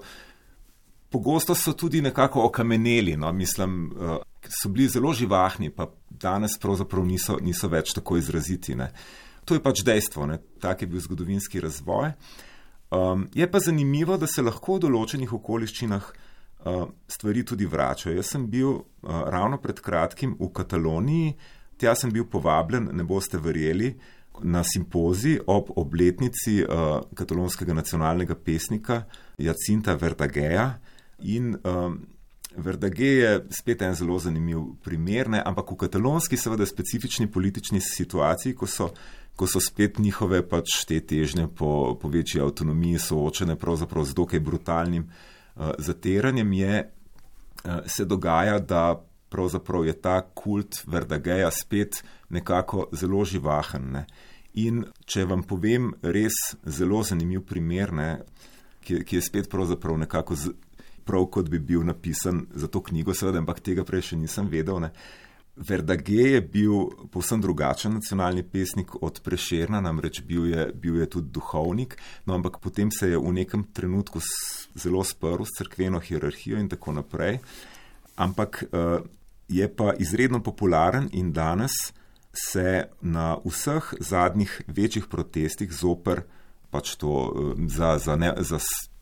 pogosto 1.08 1.54
so 1.54 1.72
tudi 1.72 2.00
nekako 2.00 2.46
okameneli, 2.48 3.16
no? 3.16 3.32
mislim, 3.32 3.92
eh, 3.92 4.18
so 4.48 4.68
bili 4.68 4.88
zelo 4.88 5.12
živahni, 5.12 5.70
pa 5.70 5.90
danes 6.10 6.58
pravzaprav 6.60 7.04
niso, 7.04 7.38
niso 7.40 7.68
več 7.68 7.92
tako 7.92 8.16
izraziti. 8.16 8.74
Ne? 8.74 8.90
To 9.44 9.56
je 9.56 9.62
pač 9.62 9.84
dejstvo, 9.84 10.26
ne? 10.26 10.38
tak 10.60 10.82
je 10.82 10.88
bil 10.88 11.00
zgodovinski 11.00 11.60
razvoj. 11.60 12.12
Um, 12.90 13.28
je 13.34 13.50
pa 13.50 13.60
zanimivo, 13.60 14.16
da 14.16 14.26
se 14.26 14.42
lahko 14.42 14.78
v 14.78 14.86
določenih 14.86 15.32
okoliščinah 15.36 16.04
uh, 16.08 16.84
stvari 17.08 17.44
tudi 17.44 17.68
vračajo. 17.68 18.16
Jaz 18.16 18.32
sem 18.32 18.46
bil 18.48 18.70
uh, 18.70 18.82
ravno 19.28 19.60
pred 19.60 19.80
kratkim 19.84 20.36
v 20.40 20.48
Kataloniji, 20.56 21.34
tja 21.78 21.92
sem 21.94 22.12
bil 22.14 22.24
povabljen, 22.30 22.88
ne 22.96 23.04
boste 23.04 23.40
verjeli, 23.42 23.92
na 24.42 24.62
simpozi 24.64 25.34
ob 25.50 25.72
obletnici 25.76 26.60
uh, 26.62 27.00
katalonskega 27.18 27.74
nacionalnega 27.74 28.36
pesnika 28.38 29.02
Jacinta 29.36 29.96
Verdageja. 29.98 30.70
In 31.26 31.56
um, 31.66 31.98
Verdage 32.56 33.06
je 33.06 33.32
spet 33.50 33.82
en 33.82 33.94
zelo 33.94 34.18
zanimiv 34.18 34.62
primer, 34.82 35.28
ne? 35.28 35.42
ampak 35.44 35.70
v 35.72 35.76
katalonski, 35.84 36.36
seveda, 36.36 36.66
specifični 36.66 37.28
politični 37.30 37.80
situaciji, 37.80 38.54
ko 38.56 38.66
so 38.66 38.88
ko 39.38 39.46
so 39.46 39.60
spet 39.62 40.00
njihove 40.02 40.40
pač 40.50 40.80
te 40.88 40.98
težnje 41.00 41.46
po, 41.54 41.94
po 42.00 42.08
večji 42.10 42.40
avtonomiji 42.42 42.98
soočene 42.98 43.54
pravzaprav 43.56 44.04
z 44.04 44.16
dokaj 44.18 44.40
brutalnim 44.42 45.04
uh, 45.06 45.70
zateranjem, 45.78 46.52
je, 46.52 46.80
uh, 46.82 47.76
se 47.86 48.04
dogaja, 48.04 48.58
da 48.58 48.98
pravzaprav 49.30 49.86
je 49.86 49.94
ta 49.94 50.20
kult 50.34 50.82
Verdageja 50.86 51.50
spet 51.54 52.02
nekako 52.28 52.88
zelo 52.92 53.24
živahen. 53.24 53.92
Ne. 53.92 54.06
In 54.58 54.82
če 55.06 55.24
vam 55.28 55.44
povem 55.46 55.92
res 56.02 56.34
zelo 56.66 57.04
zanimiv 57.06 57.44
primer, 57.46 57.92
ne, 57.94 58.08
ki, 58.82 59.04
ki 59.06 59.20
je 59.20 59.22
spet 59.22 59.50
pravzaprav 59.52 60.00
nekako 60.02 60.34
z, 60.34 60.54
prav 61.06 61.28
kot 61.30 61.46
bi 61.52 61.62
bil 61.62 61.86
napisan 61.86 62.46
za 62.54 62.66
to 62.66 62.82
knjigo, 62.82 63.14
seveda, 63.14 63.38
ampak 63.38 63.62
tega 63.62 63.86
prej 63.86 64.10
še 64.10 64.18
nisem 64.18 64.50
vedel. 64.50 64.82
Ne. 64.82 64.90
Verdage 65.58 66.14
je 66.14 66.40
bil 66.40 66.72
povsem 67.10 67.40
drugačen 67.40 67.94
nacionalni 67.94 68.42
pesnik 68.42 68.94
od 69.02 69.20
Prešerna, 69.24 69.80
namreč 69.80 70.22
bil 70.22 70.46
je, 70.46 70.68
bil 70.74 71.00
je 71.00 71.08
tudi 71.10 71.32
duhovnik, 71.34 71.96
no 72.26 72.34
ampak 72.34 72.58
potem 72.62 72.90
se 72.90 73.10
je 73.10 73.18
v 73.18 73.32
nekem 73.32 73.64
trenutku 73.72 74.20
zelo 74.74 75.04
sprl 75.04 75.44
s 75.44 75.58
crkveno 75.58 76.00
hierarhijo 76.00 76.58
in 76.58 76.68
tako 76.68 76.92
naprej. 76.92 77.38
Ampak 78.16 78.64
uh, 78.70 79.00
je 79.48 79.68
pa 79.68 79.92
izredno 79.98 80.42
popularen 80.42 81.08
in 81.12 81.32
danes 81.32 81.72
se 82.32 82.84
na 83.00 83.36
vseh 83.44 83.94
zadnjih 84.00 84.62
večjih 84.66 85.06
protestih 85.10 85.72
zoper 85.72 86.22
pač 86.70 86.96
to 86.96 87.08
uh, 87.08 87.54
za, 87.66 87.98
za, 87.98 88.16
ne, 88.16 88.34
za 88.38 88.58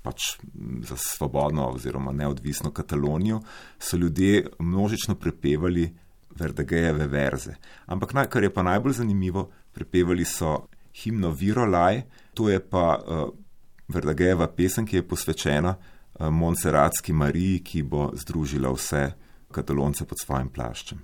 pač 0.07 0.39
za 0.87 0.97
svobodno 0.97 1.67
oziroma 1.75 2.13
neodvisno 2.13 2.71
Katalonijo, 2.71 3.41
so 3.79 3.97
ljudje 3.97 4.47
množično 4.59 5.15
prepevali 5.15 5.91
Verdagejeve 6.39 7.07
verze. 7.07 7.57
Ampak 7.87 8.15
naj, 8.15 8.31
kar 8.31 8.45
je 8.45 8.53
pa 8.53 8.63
najbolj 8.63 8.93
zanimivo, 9.01 9.49
prepevali 9.73 10.25
so 10.25 10.67
himno 11.03 11.31
Virolaj, 11.31 12.03
to 12.35 12.49
je 12.49 12.61
pa 12.61 12.87
uh, 12.97 13.29
Verdagejeva 13.89 14.49
pesem, 14.49 14.87
ki 14.87 14.97
je 15.01 15.09
posvečena 15.09 15.75
uh, 15.77 16.29
Montserratski 16.31 17.13
Mariji, 17.13 17.61
ki 17.65 17.83
bo 17.83 18.11
združila 18.15 18.73
vse 18.73 19.11
katalonce 19.53 20.05
pod 20.05 20.25
svojim 20.25 20.49
plaščem. 20.49 21.03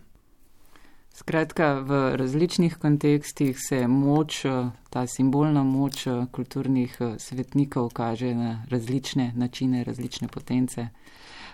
Skratka, 1.13 1.75
v 1.85 2.17
različnih 2.17 2.79
kontekstih 2.81 3.59
se 3.61 3.87
moč, 3.87 4.45
eh, 4.45 4.71
ta 4.91 5.07
simbolna 5.07 5.63
moč 5.63 6.07
kulturnih 6.33 6.97
svetnikov 7.19 7.91
kaže 7.93 8.35
na 8.35 8.65
različne 8.71 9.33
načine, 9.37 9.85
različne 9.85 10.29
potence. 10.29 10.89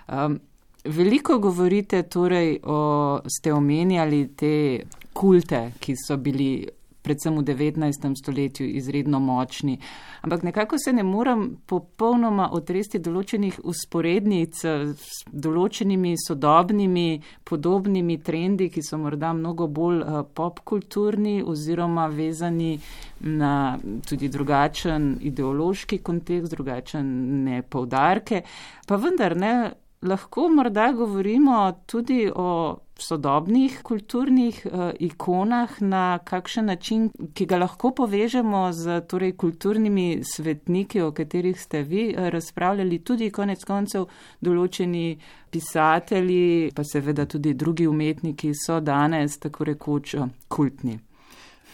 Um, 0.06 0.38
Veliko 0.84 1.38
govorite, 1.38 2.02
torej, 2.02 2.60
o, 2.62 3.20
ste 3.26 3.52
omenjali 3.52 4.28
te 4.36 4.84
kulte, 5.12 5.72
ki 5.80 5.94
so 5.98 6.16
bili 6.16 6.68
predvsem 7.02 7.36
v 7.38 7.42
19. 7.42 8.14
stoletju 8.20 8.66
izredno 8.66 9.20
močni. 9.20 9.78
Ampak 10.20 10.42
nekako 10.42 10.78
se 10.78 10.92
ne 10.92 11.02
morem 11.02 11.56
popolnoma 11.66 12.50
otresti 12.52 12.98
določenih 12.98 13.60
usporednic 13.64 14.60
s 14.60 15.22
določenimi 15.32 16.12
sodobnimi, 16.20 17.22
podobnimi 17.48 18.18
trendi, 18.20 18.68
ki 18.68 18.84
so 18.84 19.00
morda 19.00 19.32
mnogo 19.32 19.70
bolj 19.72 20.02
eh, 20.02 20.20
popkulturni 20.34 21.40
oziroma 21.42 22.08
vezani 22.12 22.76
na 23.24 23.78
tudi 24.06 24.28
drugačen 24.28 25.16
ideološki 25.30 26.02
kontekst, 26.04 26.52
drugačne 26.52 27.62
povdarke. 27.70 28.44
Pa 28.86 29.00
vendar 29.00 29.36
ne, 29.38 29.54
lahko 30.02 30.48
morda 30.48 30.92
govorimo 30.92 31.82
tudi 31.86 32.30
o 32.34 32.78
sodobnih 32.98 33.80
kulturnih 33.82 34.66
uh, 34.66 34.90
ikonah 34.98 35.70
na 35.80 36.18
kakšen 36.24 36.66
način, 36.66 37.10
ki 37.34 37.46
ga 37.46 37.58
lahko 37.58 37.92
povežemo 37.94 38.72
z 38.72 39.00
torej, 39.08 39.36
kulturnimi 39.36 40.20
svetniki, 40.24 41.00
o 41.00 41.12
katerih 41.12 41.60
ste 41.60 41.82
vi 41.82 42.08
uh, 42.10 42.28
razpravljali, 42.28 42.98
tudi 42.98 43.30
konec 43.30 43.64
koncev 43.64 44.08
določeni 44.40 45.18
pisatelji, 45.50 46.72
pa 46.74 46.84
seveda 46.84 47.26
tudi 47.26 47.54
drugi 47.54 47.86
umetniki 47.86 48.50
so 48.54 48.80
danes 48.80 49.38
tako 49.38 49.70
rekoč 49.70 50.14
uh, 50.14 50.26
kultni. 50.48 50.98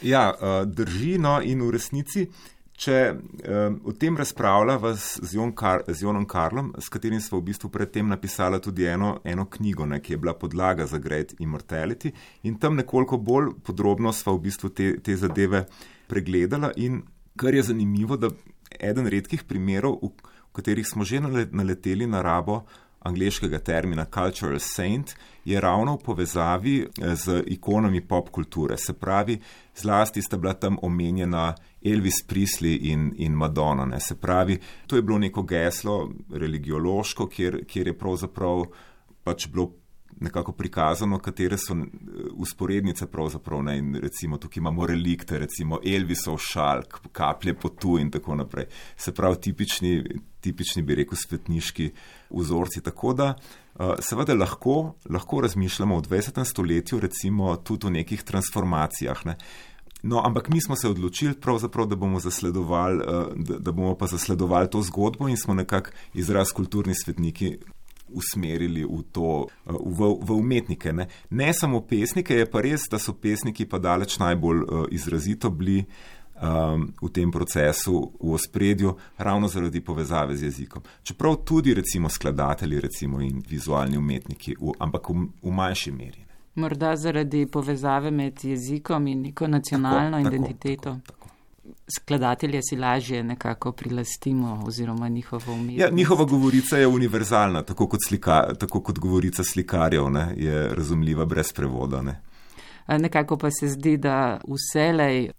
Ja, 0.03 0.29
uh, 0.35 0.67
drži, 0.69 1.17
no 1.19 1.39
in 1.41 1.65
v 1.65 1.73
resnici. 1.73 2.29
Če 2.75 2.95
um, 3.15 3.77
o 3.87 3.93
tem 3.95 4.17
razpravljava 4.19 4.91
z, 4.99 5.29
Jon 5.37 5.53
Kar, 5.55 5.85
z 5.87 6.03
Jonom 6.03 6.25
Karlom, 6.27 6.73
s 6.83 6.91
katerim 6.91 7.21
smo 7.23 7.39
v 7.39 7.47
bistvu 7.53 7.71
predtem 7.71 8.09
napisali 8.11 8.59
tudi 8.63 8.89
eno, 8.91 9.21
eno 9.25 9.47
knjigo, 9.47 9.87
ne, 9.87 10.01
ki 10.03 10.17
je 10.17 10.19
bila 10.19 10.35
podlaga 10.35 10.87
za 10.91 10.99
Great 10.99 11.37
Immortality, 11.39 12.11
in 12.43 12.59
tam 12.59 12.75
nekoliko 12.75 13.21
bolj 13.23 13.53
podrobno 13.63 14.13
smo 14.13 14.35
v 14.35 14.43
bistvu 14.49 14.73
te, 14.75 14.89
te 14.99 15.15
zadeve 15.17 15.65
pregledali. 16.11 16.73
In 16.83 17.05
kar 17.39 17.55
je 17.55 17.63
zanimivo, 17.71 18.19
da 18.19 18.33
eden 18.81 19.07
redkih 19.07 19.47
primerov, 19.47 20.01
v, 20.03 20.35
katerih 20.55 20.87
smo 20.87 21.07
že 21.07 21.23
naleteli 21.23 22.07
na 22.07 22.23
rabo 22.23 22.65
angliškega 23.05 23.59
termina 23.59 24.05
cultural 24.05 24.59
saint, 24.59 25.15
je 25.45 25.61
ravno 25.61 25.97
v 25.97 26.03
povezavi 26.05 26.77
eh, 26.81 27.15
z 27.17 27.43
ikonami 27.47 28.01
pop 28.01 28.31
kulture. 28.31 28.77
Se 28.77 28.93
pravi, 28.93 29.39
zlasti 29.77 30.23
sta 30.23 30.37
bila 30.37 30.55
tam 30.55 30.79
omenjena 30.83 31.55
Elvis 31.85 32.25
Presley 32.29 32.79
in, 32.91 33.13
in 33.17 33.33
Madonna. 33.33 33.85
Ne. 33.85 34.01
Se 34.01 34.15
pravi, 34.15 34.59
to 34.87 34.97
je 34.97 35.03
bilo 35.03 35.19
neko 35.19 35.43
geslo 35.43 36.11
religiološko, 36.33 37.27
kjer, 37.27 37.65
kjer 37.67 37.87
je 37.87 37.99
pravzaprav 37.99 38.65
pač 39.25 39.49
bilo 39.49 39.73
nekako 40.21 40.53
prikazano, 40.53 41.19
katere 41.19 41.59
so 41.59 41.77
usporednice 42.33 43.07
pravzaprav. 43.07 43.63
Ne. 43.63 43.79
In 43.79 43.95
recimo 44.03 44.39
tukaj 44.39 44.61
imamo 44.61 44.87
relikte, 44.87 45.39
recimo 45.39 45.81
Elvisov 45.85 46.39
šalk, 46.39 47.01
kaplje 47.13 47.55
potu 47.55 47.99
in 47.99 48.11
tako 48.11 48.35
naprej. 48.35 48.67
Se 48.97 49.15
pravi, 49.15 49.41
tipični, 49.41 50.05
tipični 50.41 50.83
bi 50.83 50.95
rekel, 50.95 51.19
svetniški 51.19 51.91
vzorci. 52.31 52.83
Tako 52.83 53.13
da 53.13 53.35
seveda 54.01 54.35
lahko, 54.35 54.95
lahko 55.11 55.41
razmišljamo 55.41 55.99
v 55.99 56.03
20. 56.03 56.45
stoletju 56.45 57.01
recimo 57.01 57.57
tudi 57.57 57.87
o 57.87 57.91
nekih 57.91 58.23
transformacijah. 58.23 59.27
Ne. 59.27 59.37
No, 60.05 60.21
ampak 60.25 60.49
mi 60.49 60.61
smo 60.61 60.77
se 60.77 60.89
odločili, 60.89 61.35
da 61.89 61.97
bomo, 61.97 62.21
da, 62.21 63.59
da 63.59 63.73
bomo 63.73 63.95
pa 63.97 64.07
zasledovali 64.07 64.71
to 64.71 64.83
zgodbo 64.83 65.29
in 65.29 65.37
smo 65.37 65.55
nekako 65.55 65.91
izraz 66.15 66.53
kulturni 66.53 66.95
svetniki 66.95 67.57
usmerili 68.15 68.85
v, 68.85 69.03
to, 69.13 69.47
v, 69.67 70.11
v 70.23 70.39
umetnike. 70.39 70.93
Ne. 70.93 71.09
ne 71.31 71.53
samo 71.53 71.81
pesnike, 71.81 72.35
je 72.35 72.51
pa 72.51 72.63
res, 72.65 72.89
da 72.91 72.99
so 72.99 73.13
pesniki 73.13 73.67
pa 73.67 73.79
daleč 73.79 74.19
najbolj 74.19 74.63
uh, 74.63 74.85
izrazito 74.91 75.51
bili 75.51 75.85
um, 76.43 76.89
v 77.03 77.11
tem 77.13 77.31
procesu 77.31 78.13
v 78.21 78.35
ospredju, 78.35 78.97
ravno 79.19 79.49
zaradi 79.49 79.81
povezave 79.81 80.37
z 80.37 80.43
jezikom. 80.43 80.83
Čeprav 81.03 81.37
tudi 81.45 81.75
recimo 81.75 82.09
skladatelji 82.09 82.81
recimo, 82.81 83.21
in 83.21 83.43
vizualni 83.49 83.99
umetniki, 83.99 84.57
v, 84.61 84.75
ampak 84.79 85.11
v, 85.11 85.27
v 85.43 85.53
manjši 85.53 85.93
meri. 85.93 86.25
Morda 86.55 86.97
zaradi 86.97 87.47
povezave 87.47 88.11
med 88.11 88.45
jezikom 88.45 89.07
in 89.07 89.23
neko 89.23 89.47
nacionalno 89.47 90.23
tako, 90.23 90.29
identiteto. 90.29 90.83
Tako, 90.83 91.01
tako, 91.07 91.19
tako. 91.19 91.34
Skladatelje 91.97 92.61
si 92.63 92.77
lažje 92.77 93.23
nekako 93.23 93.73
prilastimo 93.73 94.63
oziroma 94.67 95.09
njihovo 95.09 95.53
umetnost. 95.53 95.81
Ja, 95.81 95.91
njihova 95.91 96.25
govorica 96.25 96.79
je 96.79 96.87
univerzalna, 96.87 97.63
tako 97.63 97.89
kot, 97.89 98.01
slika, 98.09 98.55
tako 98.59 98.81
kot 98.81 98.99
govorica 98.99 99.45
slikarjev, 99.45 100.11
ne, 100.11 100.35
je 100.37 100.75
razumljiva 100.75 101.25
brez 101.25 101.53
prevoda. 101.53 102.03
Ne. 102.03 102.21
Nekako 102.89 103.37
pa 103.37 103.51
se 103.51 103.69
zdi, 103.69 103.97
da 103.97 104.41
vselej 104.45 105.31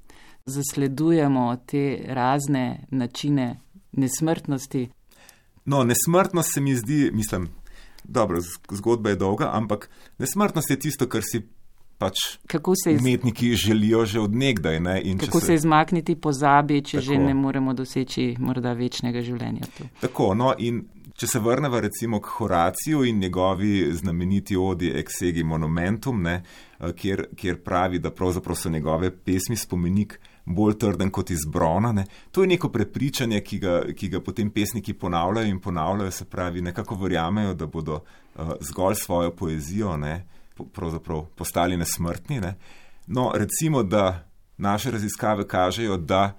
zasledujemo 0.45 1.57
te 1.65 1.99
razne 2.07 2.85
načine 2.91 3.59
nesmrtnosti. 3.91 4.89
No, 5.65 5.83
nesmrtnost 5.83 6.53
se 6.53 6.61
mi 6.61 6.75
zdi, 6.75 7.11
mislim, 7.13 7.49
dobro, 8.03 8.41
zgodba 8.71 9.09
je 9.09 9.15
dolga, 9.15 9.49
ampak 9.53 9.89
nesmrtnost 10.17 10.69
je 10.69 10.79
tisto, 10.79 11.09
kar 11.09 11.21
si 11.23 11.47
pač 11.97 12.21
iz... 12.87 12.99
umetniki 12.99 13.53
želijo 13.55 14.05
že 14.05 14.19
odnegdaj. 14.19 14.79
Kako 15.19 15.39
se, 15.39 15.45
se 15.45 15.53
izmakniti 15.53 16.15
pozabi, 16.15 16.81
če 16.81 16.97
tako. 16.97 17.05
že 17.05 17.17
ne 17.17 17.33
moremo 17.33 17.73
doseči 17.73 18.35
morda 18.39 18.73
večnega 18.73 19.21
življenja. 19.21 19.67
Tu. 19.77 19.87
Tako, 20.01 20.33
no 20.35 20.53
in 20.57 20.83
če 21.15 21.27
se 21.27 21.39
vrnemo 21.39 21.79
recimo 21.79 22.19
k 22.19 22.37
Horaciju 22.37 23.05
in 23.07 23.19
njegovi 23.19 23.91
znameniti 23.95 24.57
odi 24.59 24.91
Exegi 24.91 25.43
Monumentum, 25.43 26.21
ne, 26.21 26.41
kjer, 26.95 27.27
kjer 27.35 27.61
pravi, 27.63 27.99
da 27.99 28.11
pravzaprav 28.11 28.57
so 28.59 28.69
njegove 28.69 29.11
pesmi 29.15 29.55
spomenik 29.55 30.19
bolj 30.45 30.75
trden 30.77 31.09
kot 31.11 31.31
iz 31.31 31.45
brona. 31.51 31.91
Ne. 31.95 32.05
To 32.31 32.43
je 32.43 32.51
neko 32.51 32.69
prepričanje, 32.69 33.39
ki 33.41 33.59
ga, 33.59 33.79
ki 33.95 34.09
ga 34.09 34.21
potem 34.21 34.51
pesniki 34.51 34.93
ponavljajo 34.93 35.47
in 35.49 35.59
ponavljajo, 35.59 36.11
se 36.11 36.25
pravi, 36.25 36.61
nekako 36.61 36.99
verjamejo, 37.01 37.53
da 37.53 37.65
bodo 37.65 38.01
uh, 38.01 38.51
zgolj 38.61 38.99
svojo 38.99 39.31
poezijo 39.31 39.97
ne, 39.97 40.25
pravzaprav 40.63 41.25
postali 41.35 41.77
nesmrtni. 41.77 42.39
Ne. 42.41 42.55
No, 43.07 43.31
recimo, 43.35 43.83
da 43.83 44.25
naše 44.57 44.91
raziskave 44.91 45.47
kažejo, 45.47 45.97
da 45.97 46.33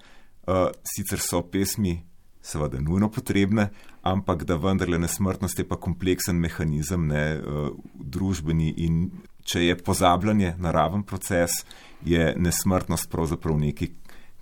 uh, 0.47 0.67
sicer 0.83 1.19
so 1.19 1.41
pesmi 1.41 2.01
seveda 2.41 2.79
nujno 2.79 3.09
potrebne, 3.11 3.69
ampak 4.01 4.43
da 4.43 4.55
vendarle 4.55 4.99
nesmrtnost 4.99 5.59
je 5.59 5.67
pa 5.67 5.75
kompleksen 5.75 6.39
mehanizem, 6.39 7.07
ne 7.07 7.23
uh, 7.37 7.69
družbeni 7.93 8.73
in 8.77 9.09
če 9.47 9.65
je 9.65 9.77
pozabljanje 9.77 10.55
naraven 10.59 11.03
proces, 11.03 11.63
je 12.05 12.33
nesmrtnost 12.37 13.11
pravzaprav 13.11 13.59
nekaj, 13.59 13.91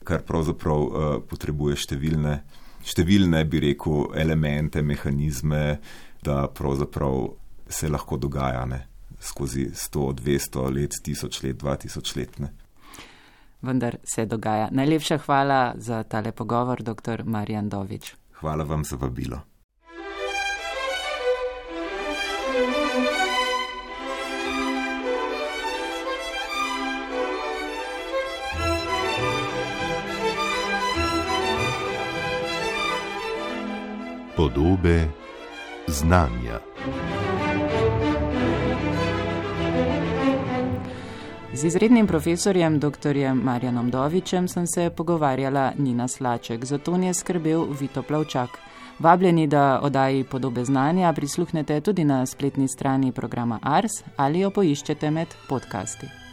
kar 0.06 0.26
pravzaprav 0.26 0.86
uh, 0.86 1.06
potrebuje 1.30 1.80
številne, 1.86 2.40
številne, 2.86 3.42
bi 3.50 3.64
rekel, 3.70 4.12
elemente, 4.22 4.82
mehanizme, 4.86 5.80
da 6.26 6.46
pravzaprav 6.54 7.32
se 7.70 7.90
lahko 7.90 8.18
dogaja 8.22 8.66
ne, 8.70 8.84
skozi 9.26 9.70
100, 9.74 10.14
200 10.14 10.70
let, 10.76 10.92
1000 11.04 11.44
let, 11.44 11.58
2000 11.58 12.18
let. 12.18 12.40
Ne. 12.40 12.54
Vendar 13.62 13.98
se 14.04 14.26
dogaja. 14.26 14.70
Najlepša 14.72 15.18
hvala 15.18 15.74
za 15.78 16.04
tale 16.04 16.32
pogovor, 16.32 16.84
dr. 16.84 17.24
Marjan 17.26 17.70
Dovič. 17.70 18.16
Hvala 18.40 18.64
vam 18.64 18.84
za 18.84 18.96
vabilo. 18.96 19.40
Podobe 34.36 35.08
znanja. 35.88 36.60
Z 41.56 41.64
izrednim 41.64 42.08
profesorjem 42.08 42.80
dr. 42.80 43.16
Marjanom 43.34 43.90
Dovičem 43.92 44.48
sem 44.48 44.68
se 44.68 44.90
pogovarjala 44.90 45.72
Nina 45.78 46.08
Slaček, 46.08 46.66
zato 46.66 46.96
je 46.96 47.14
skrbel 47.14 47.66
Vito 47.80 48.04
Plavčak. 48.04 48.50
Vabljeni, 49.00 49.48
da 49.48 49.80
oddaji 49.84 50.24
podobe 50.24 50.66
znanja 50.66 51.14
prisluhnete 51.14 51.82
tudi 51.82 52.04
na 52.04 52.26
spletni 52.26 52.68
strani 52.68 53.12
programa 53.12 53.60
Ars 53.62 54.04
ali 54.18 54.40
jo 54.40 54.50
poiščete 54.50 55.12
med 55.12 55.28
podcasti. 55.50 56.25